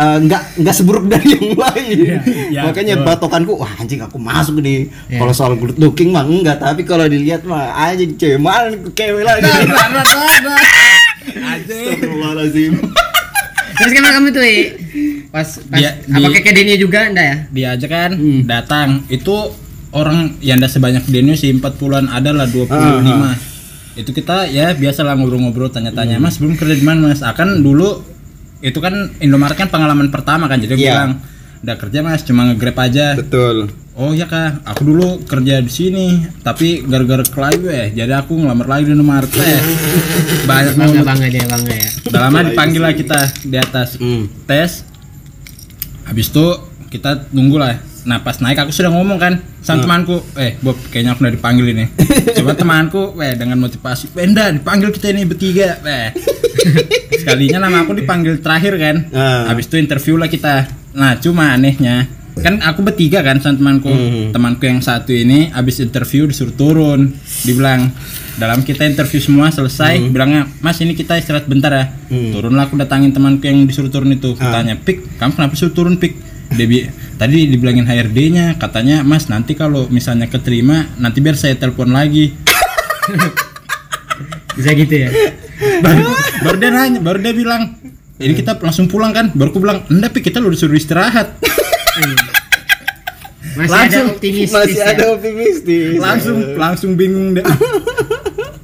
eh, 0.00 0.18
nggak 0.18 0.42
nggak 0.56 0.74
seburuk 0.74 1.04
dari 1.06 1.28
yang 1.30 1.52
lain 1.54 1.96
Iya, 2.48 2.60
makanya 2.66 2.94
betul. 2.96 3.06
patokanku 3.06 3.52
wah 3.54 3.72
anjing 3.74 4.00
aku 4.00 4.16
masuk 4.16 4.58
nih 4.58 4.88
Iya. 5.06 5.18
kalau 5.18 5.30
soal 5.30 5.52
good 5.54 5.76
looking 5.76 6.08
mah 6.08 6.24
enggak 6.24 6.56
tapi 6.56 6.82
kalau 6.82 7.04
dilihat 7.04 7.44
mah 7.44 7.68
anjing 7.78 8.16
cewek 8.16 8.38
mana 8.38 8.68
cewek 8.90 9.20
lagi 9.20 9.44
Astagfirullahaladzim 11.30 12.72
Terus 13.72 13.92
kenapa 13.94 14.12
kamu 14.14 14.28
tuh? 14.28 14.44
Pas, 15.30 15.48
pas 15.62 15.78
Dia- 15.78 15.96
apa 16.06 16.26
di- 16.28 16.36
kayak 16.38 16.52
Denny 16.52 16.76
juga 16.76 17.00
enggak 17.02 17.24
ya? 17.24 17.36
dia 17.48 17.68
aja 17.72 17.86
kan 17.86 18.10
Hmm. 18.12 18.44
datang 18.44 18.88
itu 19.08 19.32
orang 19.90 20.36
yang 20.40 20.58
tidak 20.58 20.68
sebanyak 20.70 21.04
Denny 21.06 21.32
sih 21.32 21.48
40-an 21.50 22.06
ada 22.06 22.30
lah 22.30 22.44
25 22.44 22.68
Ah, 22.68 23.32
itu 23.94 24.10
kita 24.10 24.44
ya 24.46 24.72
biasa 24.72 25.00
lah 25.00 25.14
ngobrol-ngobrol 25.14 25.68
tanya-tanya 25.68 26.16
Hmm. 26.16 26.22
mas 26.22 26.36
belum 26.36 26.54
kerja 26.54 26.74
di 26.74 26.82
mana 26.82 27.08
mas 27.08 27.22
akan 27.22 27.58
dulu 27.58 28.04
itu 28.60 28.78
kan 28.78 28.92
Indomaret 29.18 29.56
kan 29.56 29.68
pengalaman 29.68 30.08
pertama 30.08 30.44
kan 30.44 30.60
jadi 30.60 30.76
Iya. 30.76 30.84
bilang 30.86 31.12
udah 31.60 31.76
kerja 31.76 31.98
mas 32.00 32.24
cuma 32.24 32.48
nge-grab 32.48 32.76
aja. 32.80 33.12
Betul. 33.16 33.68
Oh 33.92 34.16
ya 34.16 34.24
kak. 34.24 34.64
Aku 34.64 34.80
dulu 34.86 35.20
kerja 35.28 35.60
di 35.60 35.68
sini 35.68 36.06
tapi 36.40 36.80
gara-gara 36.82 37.20
kelai 37.20 37.56
eh. 37.68 37.88
Jadi 37.92 38.12
aku 38.12 38.32
ngelamar 38.34 38.64
lagi 38.66 38.88
di 38.88 38.96
Indomaret 38.96 39.28
eh. 39.34 39.60
Banyak 40.48 40.74
banget. 40.74 41.04
bangga 41.04 41.26
dia 41.28 41.44
bangga 41.44 41.74
ya. 41.74 41.88
udah 42.08 42.20
lama 42.22 42.38
dipanggil 42.48 42.80
lah 42.80 42.92
kita 42.92 43.20
di 43.44 43.56
atas. 43.56 44.00
Hmm. 44.00 44.24
tes. 44.44 44.88
Habis 46.04 46.26
itu 46.28 46.46
kita 46.88 47.28
nunggu 47.30 47.60
lah. 47.60 47.76
Nah 48.00 48.24
pas 48.24 48.40
naik 48.40 48.56
aku 48.58 48.72
sudah 48.72 48.88
ngomong 48.88 49.20
kan 49.20 49.44
sama 49.60 49.84
temanku. 49.84 50.16
Eh 50.34 50.56
Bob 50.58 50.80
kayaknya 50.88 51.12
aku 51.12 51.28
udah 51.28 51.34
dipanggil 51.36 51.66
ini. 51.68 51.84
Coba 52.40 52.56
temanku 52.56 53.20
eh 53.20 53.36
dengan 53.36 53.60
motivasi 53.60 54.16
Benda 54.16 54.48
dipanggil 54.48 54.88
kita 54.90 55.12
ini 55.12 55.28
bertiga 55.28 55.76
eh 55.84 56.08
sekalinya 57.12 57.58
nama 57.60 57.82
aku 57.82 57.92
dipanggil 57.94 58.38
terakhir 58.38 58.76
kan. 58.76 58.96
Ah. 59.10 59.48
habis 59.48 59.66
itu 59.66 59.76
interview 59.76 60.14
lah 60.14 60.26
kita. 60.26 60.66
Nah 60.92 61.16
cuma 61.16 61.50
anehnya 61.50 62.06
kan 62.40 62.56
aku 62.62 62.80
bertiga 62.80 63.20
kan 63.20 63.36
sama 63.38 63.54
temanku. 63.54 63.90
Hmm. 63.90 64.30
temanku 64.32 64.64
yang 64.64 64.80
satu 64.80 65.10
ini 65.10 65.50
habis 65.50 65.78
interview 65.78 66.24
disuruh 66.24 66.50
turun. 66.50 67.12
Dibilang 67.42 67.90
dalam 68.36 68.62
kita 68.62 68.82
interview 68.82 69.18
semua 69.18 69.50
selesai. 69.50 70.08
Bilangnya 70.08 70.46
mas 70.58 70.78
ini 70.78 70.92
kita 70.92 71.16
istirahat 71.16 71.44
bentar 71.44 71.70
ya. 71.70 71.84
Hmm. 72.08 72.32
turunlah 72.32 72.64
aku 72.64 72.74
datangin 72.76 73.10
temanku 73.10 73.44
yang 73.44 73.64
disuruh 73.64 73.88
turun 73.88 74.10
itu. 74.10 74.34
Katanya 74.34 74.74
pik 74.74 75.16
kamu 75.16 75.30
kenapa 75.34 75.52
suruh 75.54 75.70
turun 75.70 75.96
pik? 75.96 76.28
Dia 76.50 76.66
bi- 76.66 76.88
tadi 77.14 77.46
dibilangin 77.46 77.84
HRD-nya 77.84 78.56
katanya 78.56 79.04
mas 79.04 79.28
nanti 79.28 79.54
kalau 79.54 79.86
misalnya 79.86 80.26
keterima 80.26 80.88
nanti 80.96 81.20
biar 81.20 81.36
saya 81.36 81.54
telepon 81.54 81.92
lagi. 81.92 82.32
Bisa 84.56 84.70
gitu 84.74 84.94
ya. 84.96 85.08
Baru, 85.84 86.04
baru 86.42 86.56
dia 86.56 86.70
nanya 86.72 87.00
baru 87.04 87.18
dia 87.20 87.32
bilang 87.36 87.62
ini 88.20 88.32
kita 88.36 88.56
langsung 88.60 88.84
pulang 88.88 89.16
kan? 89.16 89.32
Baru 89.32 89.52
aku 89.52 89.60
bilang 89.64 89.84
enggak 89.88 90.12
pik 90.16 90.28
kita 90.28 90.40
lu 90.40 90.52
disuruh 90.52 90.76
istirahat. 90.76 91.40
Masih 93.50 93.72
Langsung, 93.72 94.04
ada 94.06 94.14
optimis 94.14 94.50
masih 94.52 94.78
ya. 94.78 94.86
ada 94.94 95.04
optimistis. 95.16 95.98
Langsung 95.98 96.36
langsung 96.54 96.90
bingung 96.94 97.34
deh 97.34 97.44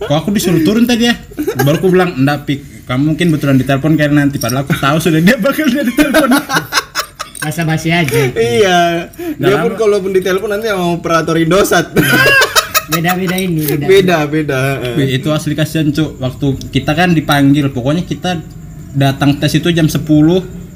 kok 0.06 0.14
aku 0.22 0.30
disuruh 0.30 0.62
turun 0.62 0.86
tadi 0.86 1.10
ya? 1.10 1.14
Baru 1.64 1.82
aku 1.82 1.88
bilang 1.90 2.14
enggak 2.14 2.46
pik. 2.46 2.60
Kamu 2.86 3.02
mungkin 3.14 3.34
betulan 3.34 3.58
ditelepon 3.58 3.98
kayak 3.98 4.14
nanti. 4.14 4.38
Padahal 4.38 4.62
aku 4.62 4.78
tahu 4.78 4.96
sudah 5.02 5.18
dia 5.18 5.34
bakal 5.42 5.66
dia 5.66 5.82
ditelepon. 5.82 6.30
Basa 7.42 7.62
basi 7.66 7.90
aja. 7.90 8.14
iya. 8.38 9.10
Dia 9.38 9.56
pun 9.62 9.74
kalaupun 9.74 10.14
ditelepon 10.14 10.50
nanti 10.54 10.70
mau 10.70 10.94
operator 10.94 11.34
Indosat 11.34 11.90
Beda-beda 12.96 13.36
ini, 13.36 13.60
beda. 13.62 13.84
beda 13.86 14.18
beda 14.26 14.60
Wih, 14.94 15.08
itu 15.14 15.28
asli 15.28 15.52
kasihan 15.52 15.88
cuk 15.88 16.16
waktu 16.16 16.46
kita 16.70 16.92
kan 16.92 17.12
dipanggil 17.12 17.68
pokoknya 17.68 18.02
kita 18.02 18.40
datang 18.90 19.36
tes 19.36 19.52
itu 19.52 19.68
jam 19.68 19.84
10 19.84 20.00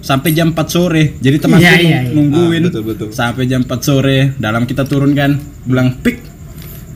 sampai 0.00 0.30
jam 0.30 0.48
4 0.50 0.60
sore 0.66 1.16
jadi 1.16 1.36
teman 1.36 1.56
Iya, 1.56 1.72
iya, 1.74 1.98
iya. 2.02 2.10
nungguin 2.10 2.62
Ah, 2.62 2.68
betul, 2.68 2.82
betul. 2.84 3.08
sampai 3.10 3.44
jam 3.44 3.60
4 3.62 3.72
sore 3.80 4.18
dalam 4.36 4.64
kita 4.64 4.84
turun 4.84 5.12
kan 5.12 5.36
bilang 5.62 5.96
pik 5.96 6.20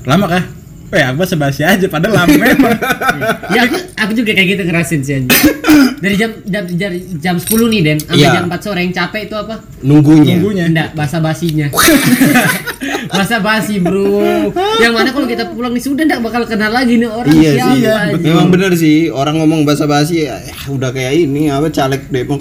lama 0.04 0.28
kah 0.30 0.44
Eh 0.88 1.02
aku 1.02 1.16
basa 1.18 1.34
basi 1.34 1.66
aja 1.66 1.90
padahal 1.90 2.22
lama 2.22 2.36
memang 2.38 2.70
Ya 3.56 3.66
aku 3.66 3.76
aku 3.98 4.12
juga 4.14 4.30
kayak 4.30 4.48
gitu 4.48 4.62
ngerasin 4.62 5.00
sih 5.02 5.14
anjing. 5.16 5.42
Dari 5.98 6.14
jam 6.14 6.30
jam 6.44 6.62
dari 6.70 7.02
jam 7.18 7.34
10 7.34 7.50
nih 7.50 7.80
Den 7.82 7.98
sampai 7.98 8.20
Iya. 8.20 8.30
jam 8.30 8.46
4 8.46 8.62
sore 8.62 8.78
yang 8.78 8.94
capek 8.94 9.26
itu 9.26 9.34
apa? 9.34 9.58
nunggunya 9.82 10.38
nunggunya 10.38 10.64
Enggak, 10.70 10.88
basa 10.94 11.18
basa 13.06 13.36
basi, 13.38 13.78
Bro. 13.78 14.50
Yang 14.76 14.92
mana 14.92 15.08
kalau 15.10 15.26
kita 15.26 15.44
pulang 15.48 15.70
nih 15.70 15.80
sudah 15.80 16.02
enggak 16.02 16.20
bakal 16.20 16.42
kenal 16.44 16.68
lagi 16.68 16.96
nih 16.96 17.06
orang 17.06 17.32
Iya 17.32 17.50
siapa. 17.52 17.66
sih, 17.66 17.78
iya, 17.80 17.96
betul. 18.08 18.24
memang 18.26 18.46
bener 18.48 18.72
sih 18.74 18.96
orang 19.08 19.34
ngomong 19.36 19.60
bahasa 19.62 19.84
basi 19.84 20.22
ya, 20.22 20.36
ya 20.38 20.54
udah 20.66 20.90
kayak 20.90 21.12
ini 21.20 21.48
apa 21.48 21.68
caleg 21.68 22.02
Depok. 22.06 22.40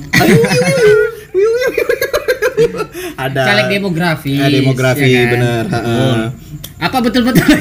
Ada 3.16 3.42
Caleg 3.46 3.66
demografi. 3.72 4.36
Ah, 4.36 4.50
demografi 4.50 5.06
ya 5.06 5.22
kan? 5.22 5.32
bener. 5.32 5.64
heeh. 5.70 6.18
Apa 6.80 6.98
betul-betul 7.00 7.46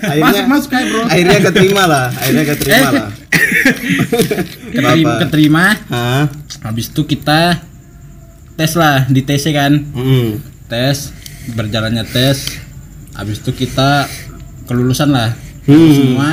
Akhirnya 0.00 0.24
masuk 0.24 0.44
masuk 0.48 0.68
kayak 0.68 0.86
bro 0.88 1.02
akhirnya 1.04 1.38
keterima 1.44 1.84
lah, 1.84 2.06
akhirnya 2.10 2.44
keterima 2.50 2.88
lah. 2.90 3.08
keterima, 4.72 5.12
keterima 5.20 5.64
Hah? 5.86 6.24
habis 6.62 6.86
itu 6.86 7.02
kita 7.04 7.60
tes 8.52 8.72
lah 8.74 9.04
di 9.06 9.20
TC 9.20 9.52
kan 9.52 9.72
Hmm. 9.90 10.40
Tes 10.70 11.10
berjalannya 11.50 12.06
tes 12.06 12.62
habis 13.12 13.38
itu 13.38 13.50
kita 13.52 14.06
kelulusan 14.64 15.10
lah 15.10 15.34
Hmm. 15.60 15.92
semua 15.92 16.28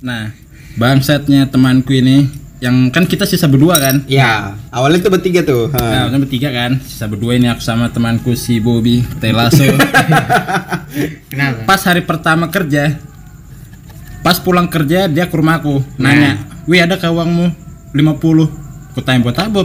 nah 0.00 0.32
bangsatnya 0.72 1.44
temanku 1.44 1.92
ini 1.92 2.30
yang 2.58 2.88
kan 2.88 3.04
kita 3.04 3.24
sisa 3.24 3.44
berdua 3.44 3.76
kan 3.76 4.04
Ya, 4.04 4.52
awalnya 4.68 5.00
tuh 5.00 5.10
bertiga 5.10 5.40
tuh. 5.40 5.68
nah 5.70 6.06
kan 6.06 6.16
bertiga 6.18 6.48
kan 6.48 6.76
sisa 6.78 7.04
berdua 7.04 7.34
ini 7.34 7.46
aku 7.46 7.60
sama 7.60 7.88
temanku 7.88 8.32
si 8.34 8.56
Bobby 8.56 9.00
Telaso 9.18 9.64
Kenapa? 11.30 11.64
pas 11.66 11.80
hari 11.82 12.02
pertama 12.02 12.48
kerja 12.48 12.98
pas 14.20 14.36
pulang 14.36 14.66
kerja 14.66 15.06
dia 15.06 15.24
ke 15.24 15.34
rumahku 15.34 15.80
nanya 15.96 16.36
wih 16.64 16.78
ada 16.78 16.94
kawangmu 16.94 17.52
50 17.92 18.92
aku 18.92 19.00
tanya 19.00 19.20
buat 19.20 19.36
apa? 19.36 19.62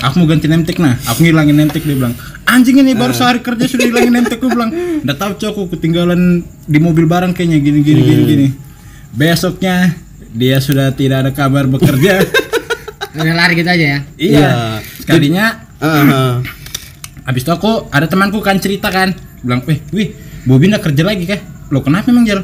Aku 0.00 0.14
mau 0.18 0.26
ganti 0.26 0.48
nemtek 0.48 0.76
nah 0.76 0.96
aku 1.04 1.22
ngilangin 1.22 1.56
nemtek 1.56 1.84
dia 1.84 1.94
bilang 1.94 2.14
anjing 2.44 2.80
ini 2.80 2.92
baru 2.92 3.12
sehari 3.12 3.40
kerja 3.40 3.64
sudah 3.64 3.86
hilangin 3.86 4.12
nemtek 4.12 4.40
gue 4.40 4.48
bilang 4.48 4.70
udah 5.00 5.16
tahu 5.16 5.32
cok 5.36 5.50
aku 5.50 5.62
ketinggalan 5.76 6.40
di 6.64 6.78
mobil 6.78 7.04
barang 7.04 7.32
kayaknya 7.32 7.58
gini 7.60 7.80
gini 7.80 8.00
gini 8.00 8.22
gini 8.24 8.46
besoknya 9.12 9.94
dia 10.30 10.58
sudah 10.58 10.90
tidak 10.90 11.26
ada 11.26 11.30
kabar 11.30 11.66
bekerja 11.66 12.20
Udah 13.10 13.34
lari 13.34 13.58
gitu 13.58 13.66
aja 13.66 13.98
ya. 13.98 13.98
iya 14.14 14.38
Iya. 14.38 14.50
sekalinya 15.02 15.44
Aha. 15.82 16.38
Habis 17.26 17.42
itu 17.42 17.50
aku 17.50 17.90
ada 17.90 18.06
temanku 18.06 18.38
kan 18.38 18.58
cerita 18.58 18.86
kan, 18.86 19.10
bilang, 19.42 19.66
"Eh, 19.66 19.82
wih, 19.90 20.14
Bobi 20.42 20.70
nggak 20.70 20.82
kerja 20.90 21.02
lagi 21.02 21.26
kah? 21.26 21.38
Lo 21.68 21.82
kenapa 21.82 22.10
emang 22.10 22.22
Jal? 22.22 22.42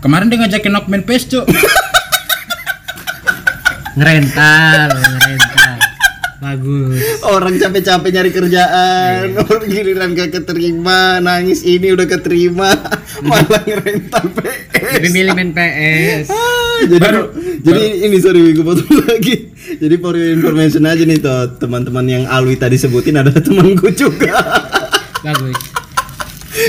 Kemarin 0.00 0.28
dia 0.28 0.36
ngajakin 0.36 0.72
aku 0.72 0.86
main 0.88 1.04
PS, 1.04 1.24
Cuk." 1.28 1.44
Ngerental, 3.92 4.88
ngerental. 4.88 5.51
Bagus. 6.42 6.98
Orang 7.22 7.54
capek-capek 7.54 8.10
nyari 8.10 8.30
kerjaan, 8.30 9.30
orang 9.38 9.62
giliran 9.64 10.10
gak 10.10 10.34
keterima, 10.34 11.22
nangis 11.22 11.62
ini 11.62 11.94
udah 11.94 12.02
keterima, 12.04 12.74
malah 13.22 13.62
ngerental 13.62 14.26
PS. 14.26 14.74
Lebih 14.98 15.10
milih 15.12 15.32
main 15.32 15.50
PS. 15.54 16.26
Ah, 16.28 16.82
jadi 16.82 16.98
Baru- 16.98 17.30
jadi 17.62 17.82
ini 18.02 18.16
sorry 18.18 18.42
gue 18.50 18.58
potong 18.60 18.90
lagi. 19.06 19.54
Jadi 19.72 19.94
for 19.96 20.12
your 20.12 20.34
information 20.34 20.82
aja 20.82 20.98
nih 21.00 21.16
tuh 21.16 21.54
teman-teman 21.56 22.02
yang 22.04 22.24
Alwi 22.26 22.58
tadi 22.58 22.74
sebutin 22.74 23.16
adalah 23.16 23.38
temanku 23.46 23.94
juga. 23.94 24.34
Bagus. 25.22 25.54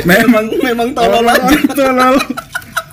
memang 0.05 0.53
memang 0.53 0.93
tolol 0.93 1.25
aja. 1.25 1.57
tolol. 1.73 2.21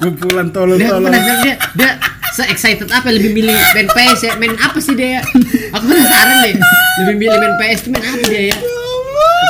Kumpulan 0.00 0.48
Dia 0.48 0.56
aku 0.56 0.56
tolol-tolol. 0.56 1.04
penasaran 1.04 1.38
dia, 1.44 1.54
dia 1.76 1.90
se 2.30 2.42
excited 2.46 2.88
apa 2.88 3.12
lebih 3.12 3.36
milih 3.36 3.52
main 3.52 3.84
PS 3.84 4.20
ya? 4.24 4.32
Main 4.34 4.56
apa 4.56 4.80
sih 4.80 4.96
dia? 4.96 5.20
Aku 5.70 5.84
penasaran 5.86 6.36
deh. 6.44 6.54
Lebih 7.00 7.14
milih 7.16 7.38
main 7.38 7.54
PS 7.58 7.80
tuh 7.86 7.90
main 7.94 8.04
apa 8.04 8.26
dia 8.26 8.42
ya? 8.50 8.56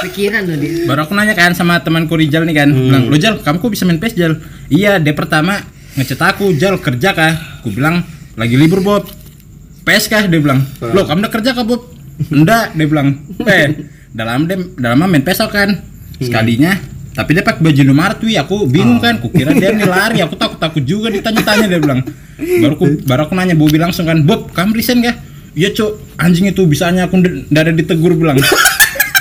Kepikiran 0.00 0.42
loh 0.46 0.56
dia. 0.56 0.72
Baru 0.86 1.00
aku 1.04 1.12
nanya 1.16 1.34
kan 1.36 1.52
sama 1.56 1.80
temanku 1.80 2.14
Rijal 2.16 2.44
nih 2.46 2.56
kan, 2.56 2.68
bilang, 2.72 3.04
"Lo 3.08 3.16
Jal, 3.16 3.40
kamu 3.40 3.56
kok 3.60 3.70
bisa 3.72 3.84
main 3.88 3.98
PS, 4.00 4.14
Jal?" 4.16 4.32
Iya, 4.70 5.00
dia 5.02 5.12
pertama 5.16 5.60
ngechat 5.96 6.20
aku, 6.20 6.56
"Jal, 6.56 6.78
kerja 6.80 7.12
kah?" 7.12 7.32
Aku 7.60 7.72
bilang, 7.74 8.04
"Lagi 8.36 8.56
libur, 8.56 8.80
Bob." 8.80 9.08
PS 9.84 10.08
kah? 10.08 10.24
Dia 10.28 10.40
bilang, 10.40 10.62
"Lo, 10.80 11.04
kamu 11.04 11.26
udah 11.26 11.32
kerja 11.32 11.50
kah, 11.52 11.64
Bob?" 11.64 11.88
"Enggak," 12.32 12.76
dia 12.76 12.86
bilang. 12.86 13.08
"Eh, 13.44 13.88
dalam 14.12 14.48
dia 14.48 14.56
dalam 14.76 15.04
main 15.04 15.24
PS 15.24 15.48
kan." 15.48 15.72
Sekalinya 16.20 16.76
tapi 17.10 17.34
dia 17.34 17.42
pakai 17.42 17.60
baju 17.60 17.80
Indomaret 17.82 18.18
wih 18.22 18.38
aku 18.38 18.70
bingung 18.70 19.02
kan 19.02 19.18
kukira 19.18 19.50
dia 19.50 19.74
nih 19.74 19.88
lari 19.88 20.18
aku 20.22 20.38
takut 20.38 20.62
takut 20.62 20.80
juga 20.86 21.10
ditanya-tanya 21.10 21.66
dia 21.66 21.80
bilang 21.82 22.00
baru 22.38 22.74
aku 22.78 22.86
baru 23.02 23.20
aku 23.26 23.34
nanya 23.34 23.58
Bobi 23.58 23.82
langsung 23.82 24.06
kan 24.06 24.22
Bob 24.22 24.54
kamu 24.54 24.78
resign 24.78 25.02
gak 25.02 25.18
iya 25.52 25.68
cok 25.70 25.90
anjing 26.16 26.46
itu 26.48 26.62
bisanya 26.64 27.04
aku 27.04 27.18
ndak 27.18 27.60
ada 27.60 27.72
ditegur 27.72 28.14
bilang 28.14 28.38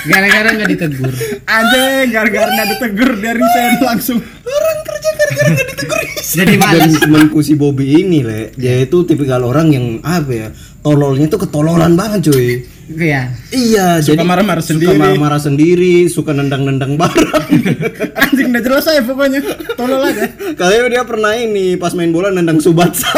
Gara-gara 0.00 0.56
nggak 0.56 0.70
ditegur. 0.70 1.12
Anjing, 1.44 2.08
gara-gara 2.08 2.48
nggak 2.48 2.68
ditegur 2.72 3.20
dia 3.20 3.36
resign 3.36 3.84
langsung. 3.84 4.16
Orang 4.40 4.78
kerja 4.80 5.10
gara-gara 5.12 5.52
Jadi 6.40 6.54
Dan 6.56 6.88
malas. 6.88 6.96
temanku 6.96 7.44
si 7.44 7.52
Bobby 7.52 8.00
ini 8.00 8.24
le, 8.24 8.48
dia 8.56 8.80
itu 8.80 9.04
tipikal 9.04 9.44
orang 9.44 9.68
yang 9.68 9.86
apa 10.00 10.32
ya, 10.32 10.48
tololnya 10.80 11.28
tuh 11.28 11.44
ketololan 11.44 12.00
banget 12.00 12.32
cuy. 12.32 12.64
Itu 12.88 12.96
ya. 13.04 13.28
Iya, 13.52 14.00
Suka 14.00 14.16
jadi 14.16 14.24
marah-marah 14.24 14.64
suka 14.64 14.72
sendiri. 14.72 14.96
marah-marah 14.96 15.36
sendiri, 15.38 15.94
suka 16.08 16.32
nendang-nendang 16.32 16.96
barang. 16.96 17.48
Anjing 18.24 18.56
udah 18.56 18.62
jelas 18.64 18.84
saya 18.88 19.04
pokoknya. 19.04 19.44
Tolol 19.76 20.00
aja. 20.00 20.32
Kayaknya 20.56 20.88
dia 20.88 21.02
pernah 21.04 21.36
ini 21.36 21.76
pas 21.76 21.92
main 21.92 22.08
bola 22.08 22.32
nendang 22.32 22.56
Subatsa. 22.56 23.12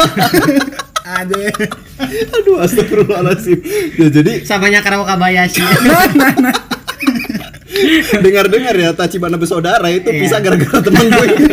Aja. 1.03 1.35
Aduh, 2.39 2.57
astagfirullahaladzim. 2.59 3.59
Ya, 3.95 4.07
jadi 4.09 4.41
Samanya 4.41 4.79
Karawa 4.79 5.03
Kabayashi. 5.05 5.59
dengar-dengar 8.15 8.71
ya 8.71 8.93
Tachibana 8.93 9.35
bersaudara 9.35 9.89
itu 9.89 10.05
Iya. 10.05 10.19
bisa 10.21 10.37
gara-gara 10.39 10.79
teman 10.79 11.05
gue 11.05 11.25
ini. 11.27 11.49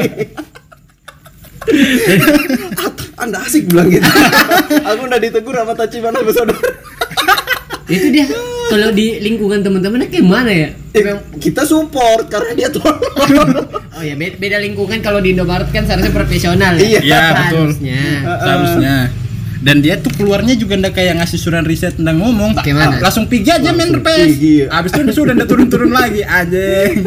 Anda 3.20 3.38
asik 3.42 3.68
bilang 3.68 3.90
gitu. 3.90 4.06
Aku 4.80 5.00
udah 5.04 5.18
ditegur 5.18 5.52
sama 5.52 5.74
Tachibana 5.74 6.20
bersaudara. 6.20 6.60
itu 7.90 8.06
dia 8.14 8.22
kalau 8.70 8.94
di 8.94 9.18
lingkungan 9.18 9.66
teman-temannya 9.66 10.06
kayak 10.06 10.22
mana 10.22 10.46
ya? 10.46 10.70
Eh, 10.94 11.02
kita 11.42 11.66
support 11.66 12.30
karena 12.30 12.54
dia 12.54 12.68
tolol. 12.70 13.02
Oh 13.90 13.98
ya 14.00 14.14
be- 14.14 14.38
beda 14.38 14.62
lingkungan 14.62 15.02
kalau 15.02 15.18
di 15.18 15.34
Indomaret 15.34 15.66
kan 15.68 15.82
seharusnya 15.82 16.14
profesional 16.14 16.78
ya. 16.78 16.86
Iya. 16.86 17.00
Iya, 17.02 17.18
betul. 17.34 17.66
Harusnya. 17.66 18.02
Seharusnya. 18.38 18.94
Dan 19.60 19.84
dia 19.84 20.00
tuh 20.00 20.08
keluarnya 20.16 20.56
juga 20.56 20.80
ndak 20.80 20.96
kayak 20.96 21.20
ngasih 21.20 21.36
surat 21.36 21.60
riset 21.68 22.00
tentang 22.00 22.16
ngomong. 22.16 22.56
Gimana? 22.64 22.96
Langsung 22.96 23.28
pergi 23.28 23.52
aja 23.52 23.70
main 23.76 23.92
PS. 23.92 24.00
pergi. 24.00 24.56
Abis 24.64 24.90
itu 24.96 25.00
udah 25.04 25.14
sudah 25.14 25.32
ndak 25.36 25.48
turun-turun 25.52 25.92
lagi 25.92 26.24
anjing. 26.24 27.04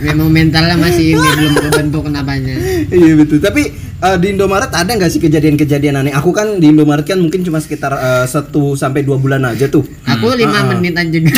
Memang 0.00 0.32
mentalnya 0.32 0.80
masih 0.80 1.12
ini 1.12 1.28
belum 1.36 1.54
kebentuk 1.68 2.02
kenapanya. 2.08 2.56
iya 2.88 3.12
betul. 3.12 3.44
Tapi 3.44 3.89
eh, 4.00 4.16
di 4.16 4.26
Indomaret 4.32 4.72
ada 4.72 4.88
nggak 4.88 5.10
sih 5.12 5.20
kejadian-kejadian 5.20 6.00
aneh? 6.00 6.12
Aku 6.16 6.32
kan 6.32 6.56
di 6.56 6.72
Indomaret 6.72 7.04
kan 7.04 7.20
mungkin 7.20 7.44
cuma 7.44 7.60
sekitar 7.60 7.92
eh, 7.92 8.24
satu 8.26 8.72
sampai 8.74 9.04
dua 9.04 9.20
bulan 9.20 9.44
aja 9.44 9.68
tuh. 9.68 9.84
Aku 10.08 10.32
lima 10.32 10.64
menit 10.72 10.96
anjing. 10.96 11.28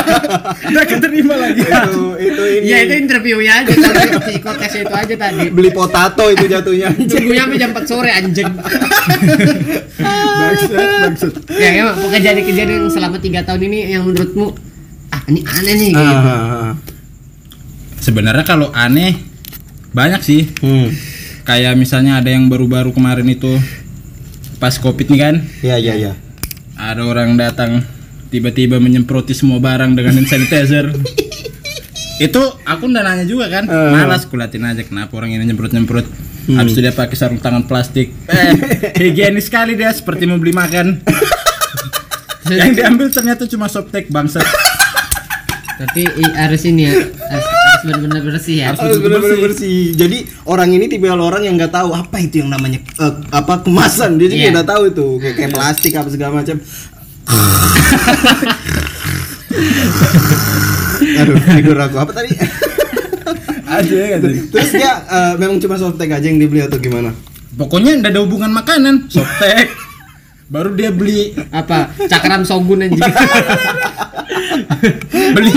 Udah 0.70 0.84
keterima 0.86 1.34
lagi. 1.34 1.62
itu 1.66 2.02
itu 2.22 2.42
ini. 2.62 2.66
ya 2.70 2.76
itu 2.86 2.94
interviewnya 2.94 3.52
aja 3.62 3.72
psikotes 4.22 4.72
itu 4.78 4.94
aja 4.94 5.14
tadi. 5.18 5.46
beli 5.50 5.70
potato 5.74 6.24
itu 6.30 6.44
jatuhnya. 6.46 6.88
Tunggunya 6.94 7.42
sampai 7.46 7.58
jam 7.58 7.70
4 7.74 7.90
sore 7.90 8.10
anjing. 8.14 8.48
Bangsat, 9.94 10.70
bangsat. 10.70 11.32
ya 11.54 11.70
ya 11.70 11.82
pokoknya 11.94 12.18
kejadian-kejadian 12.20 12.78
yang 12.86 12.92
selama 12.92 13.16
tiga 13.18 13.40
tahun 13.46 13.60
ini 13.70 13.78
yang 13.94 14.02
menurutmu 14.06 14.54
ah 15.14 15.22
ini 15.30 15.40
aneh 15.46 15.74
nih 15.78 15.90
kayak 15.94 16.10
gitu. 16.10 16.30
Ah, 16.30 16.72
Sebenarnya 18.02 18.44
kalau 18.44 18.68
aneh 18.74 19.16
banyak 19.94 20.20
sih. 20.20 20.50
hmm. 20.60 21.13
Kayak 21.44 21.76
misalnya 21.76 22.18
ada 22.18 22.32
yang 22.32 22.48
baru-baru 22.48 22.88
kemarin 22.90 23.28
itu 23.28 23.52
pas 24.56 24.72
Covid 24.74 25.12
nih 25.12 25.20
kan, 25.20 25.34
Ya 25.60 25.76
ya 25.76 25.92
ya. 25.92 26.12
ada 26.74 27.04
orang 27.04 27.36
datang 27.36 27.84
tiba-tiba 28.32 28.80
menyemproti 28.80 29.36
semua 29.36 29.60
barang 29.60 29.92
dengan 29.92 30.16
hand 30.16 30.26
sanitizer. 30.26 30.96
itu 32.16 32.38
aku 32.62 32.86
udah 32.86 33.02
nanya 33.02 33.26
juga 33.26 33.50
kan, 33.50 33.66
Eh. 33.66 33.90
malas 33.90 34.24
kulatin 34.24 34.64
aja 34.64 34.80
kenapa 34.82 35.12
orang 35.14 35.34
ini 35.34 35.44
nyemprot-nyemprot. 35.44 36.06
Habis 36.46 36.72
itu 36.72 36.80
dia 36.80 36.92
pakai 36.92 37.16
sarung 37.16 37.40
tangan 37.40 37.64
plastik. 37.64 38.12
Eh, 38.24 38.52
higienis 39.02 39.48
sekali 39.48 39.74
dia 39.74 39.90
seperti 39.90 40.24
mau 40.24 40.36
beli 40.36 40.52
makan. 40.52 41.00
yang 42.46 42.72
diambil 42.72 43.08
ternyata 43.08 43.44
cuma 43.44 43.66
softtek 43.66 44.08
bangsa. 44.08 44.40
tapi 45.74 46.06
harus 46.32 46.62
ini 46.62 46.86
ya 46.86 46.94
harus 47.02 47.46
benar-benar 47.84 48.24
bersih 48.24 48.64
ya 48.64 48.72
Harus 48.72 48.98
benar-benar 48.98 49.38
bersih. 49.44 49.92
Jadi 49.92 50.24
orang 50.48 50.72
ini 50.72 50.88
tipe 50.88 51.04
orang 51.06 51.44
yang 51.44 51.54
nggak 51.60 51.70
tahu 51.70 51.92
apa 51.92 52.16
itu 52.18 52.40
yang 52.40 52.50
namanya 52.50 52.80
eh, 52.80 53.14
apa 53.30 53.60
kemasan. 53.60 54.16
Dia 54.16 54.28
juga 54.32 54.40
Iya. 54.40 54.50
udah 54.56 54.64
tahu 54.64 54.82
itu 54.88 55.06
kayak, 55.20 55.34
kayak 55.36 55.50
plastik 55.52 55.92
apa 55.94 56.08
segala 56.08 56.40
macam. 56.40 56.56
Aduh, 61.14 61.36
tidur 61.38 61.78
aku. 61.78 61.96
Apa 62.00 62.12
tadi? 62.12 62.30
Aja 63.74 63.96
kan. 64.16 64.20
Terus 64.24 64.70
dia 64.72 64.92
eh, 65.04 65.34
memang 65.36 65.56
cuma 65.58 65.76
softtek 65.76 66.10
aja 66.12 66.26
yang 66.26 66.38
dibeli 66.38 66.62
atau 66.62 66.78
gimana? 66.78 67.10
Pokoknya 67.54 68.02
ndak 68.02 68.10
ada 68.14 68.20
hubungan 68.26 68.50
makanan, 68.50 69.06
softtek. 69.06 69.70
Baru 70.44 70.76
dia 70.76 70.92
beli 70.92 71.32
apa 71.48 71.88
cakram 72.04 72.44
sogun 72.44 72.84
anjing 72.84 73.00
beli 75.34 75.50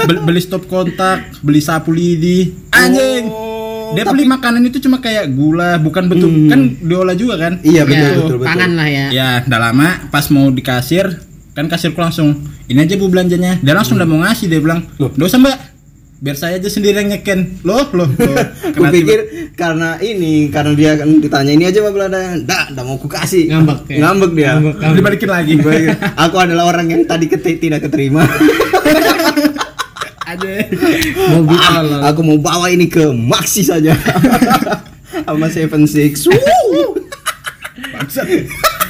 beli, 0.00 0.18
beli 0.24 0.40
stop 0.40 0.64
kontak, 0.64 1.36
beli 1.40 1.60
sapu 1.60 1.92
lidi. 1.92 2.56
Anjing. 2.72 3.28
Oh, 3.28 3.92
Dia 3.92 4.06
beli 4.06 4.24
makanan 4.24 4.62
itu 4.64 4.78
cuma 4.78 5.02
kayak 5.02 5.28
gula, 5.30 5.76
bukan 5.76 6.06
betul 6.06 6.30
kan 6.46 6.78
diolah 6.78 7.12
juga 7.12 7.34
kan? 7.36 7.58
Iya 7.60 7.82
betul 7.82 7.98
Ya, 8.00 8.10
betul 8.16 8.36
betul. 8.38 8.46
pangan 8.46 8.70
lah 8.78 8.88
ya 8.88 9.06
Ya, 9.10 9.28
udah 9.44 9.60
lama 9.60 9.88
pas 10.08 10.24
mau 10.30 10.46
di 10.48 10.62
kasir, 10.62 11.20
kan 11.52 11.66
kasirku 11.66 11.98
langsung, 11.98 12.38
"Ini 12.64 12.86
aja 12.86 12.94
Bu 12.94 13.10
belanjanya." 13.10 13.58
Dia 13.58 13.74
langsung 13.74 13.98
udah 13.98 14.06
mau 14.06 14.22
ngasih, 14.22 14.46
dia 14.46 14.62
bilang, 14.62 14.86
Loh. 14.96 15.10
"Nggak 15.10 15.26
usah, 15.26 15.40
Mbak. 15.42 15.56
Biar 16.20 16.36
saya 16.36 16.60
aja 16.60 16.68
sendiri 16.68 16.94
yang 16.94 17.10
nyeken." 17.10 17.64
Loh, 17.64 17.88
loh, 17.90 18.04
loh. 18.06 18.36
Kena 18.76 18.88
pikir 18.88 19.18
karena 19.52 19.96
ini 19.98 20.48
karena 20.48 20.72
dia 20.72 20.92
kan 20.94 21.08
ditanya 21.16 21.50
ini 21.50 21.64
aja 21.64 21.80
Pak 21.80 21.92
Belanda, 21.92 22.18
"Dak, 22.38 22.76
dah 22.76 22.84
mau 22.84 22.96
ku 22.96 23.08
kasih." 23.08 23.48
Ngambek 23.48 23.88
ya? 23.88 23.98
Ngambek 23.98 24.30
dia. 24.32 24.50
tiba- 24.56 24.94
dibalikin 24.94 25.30
lagi. 25.30 25.52
Aku 26.14 26.36
adalah 26.36 26.64
orang 26.66 26.86
yang 26.86 27.02
tadi 27.02 27.24
keti- 27.24 27.56
tidak 27.58 27.82
keterima. 27.82 28.22
Aja. 30.22 30.46
mobil 31.28 31.58
Ah, 31.58 32.06
aku 32.06 32.22
mau 32.22 32.38
bawa 32.38 32.70
ini 32.70 32.86
ke 32.86 33.02
Maxi 33.10 33.66
saja. 33.66 33.98
Sama 35.26 35.50
Seven 35.50 35.82
Six. 35.84 36.30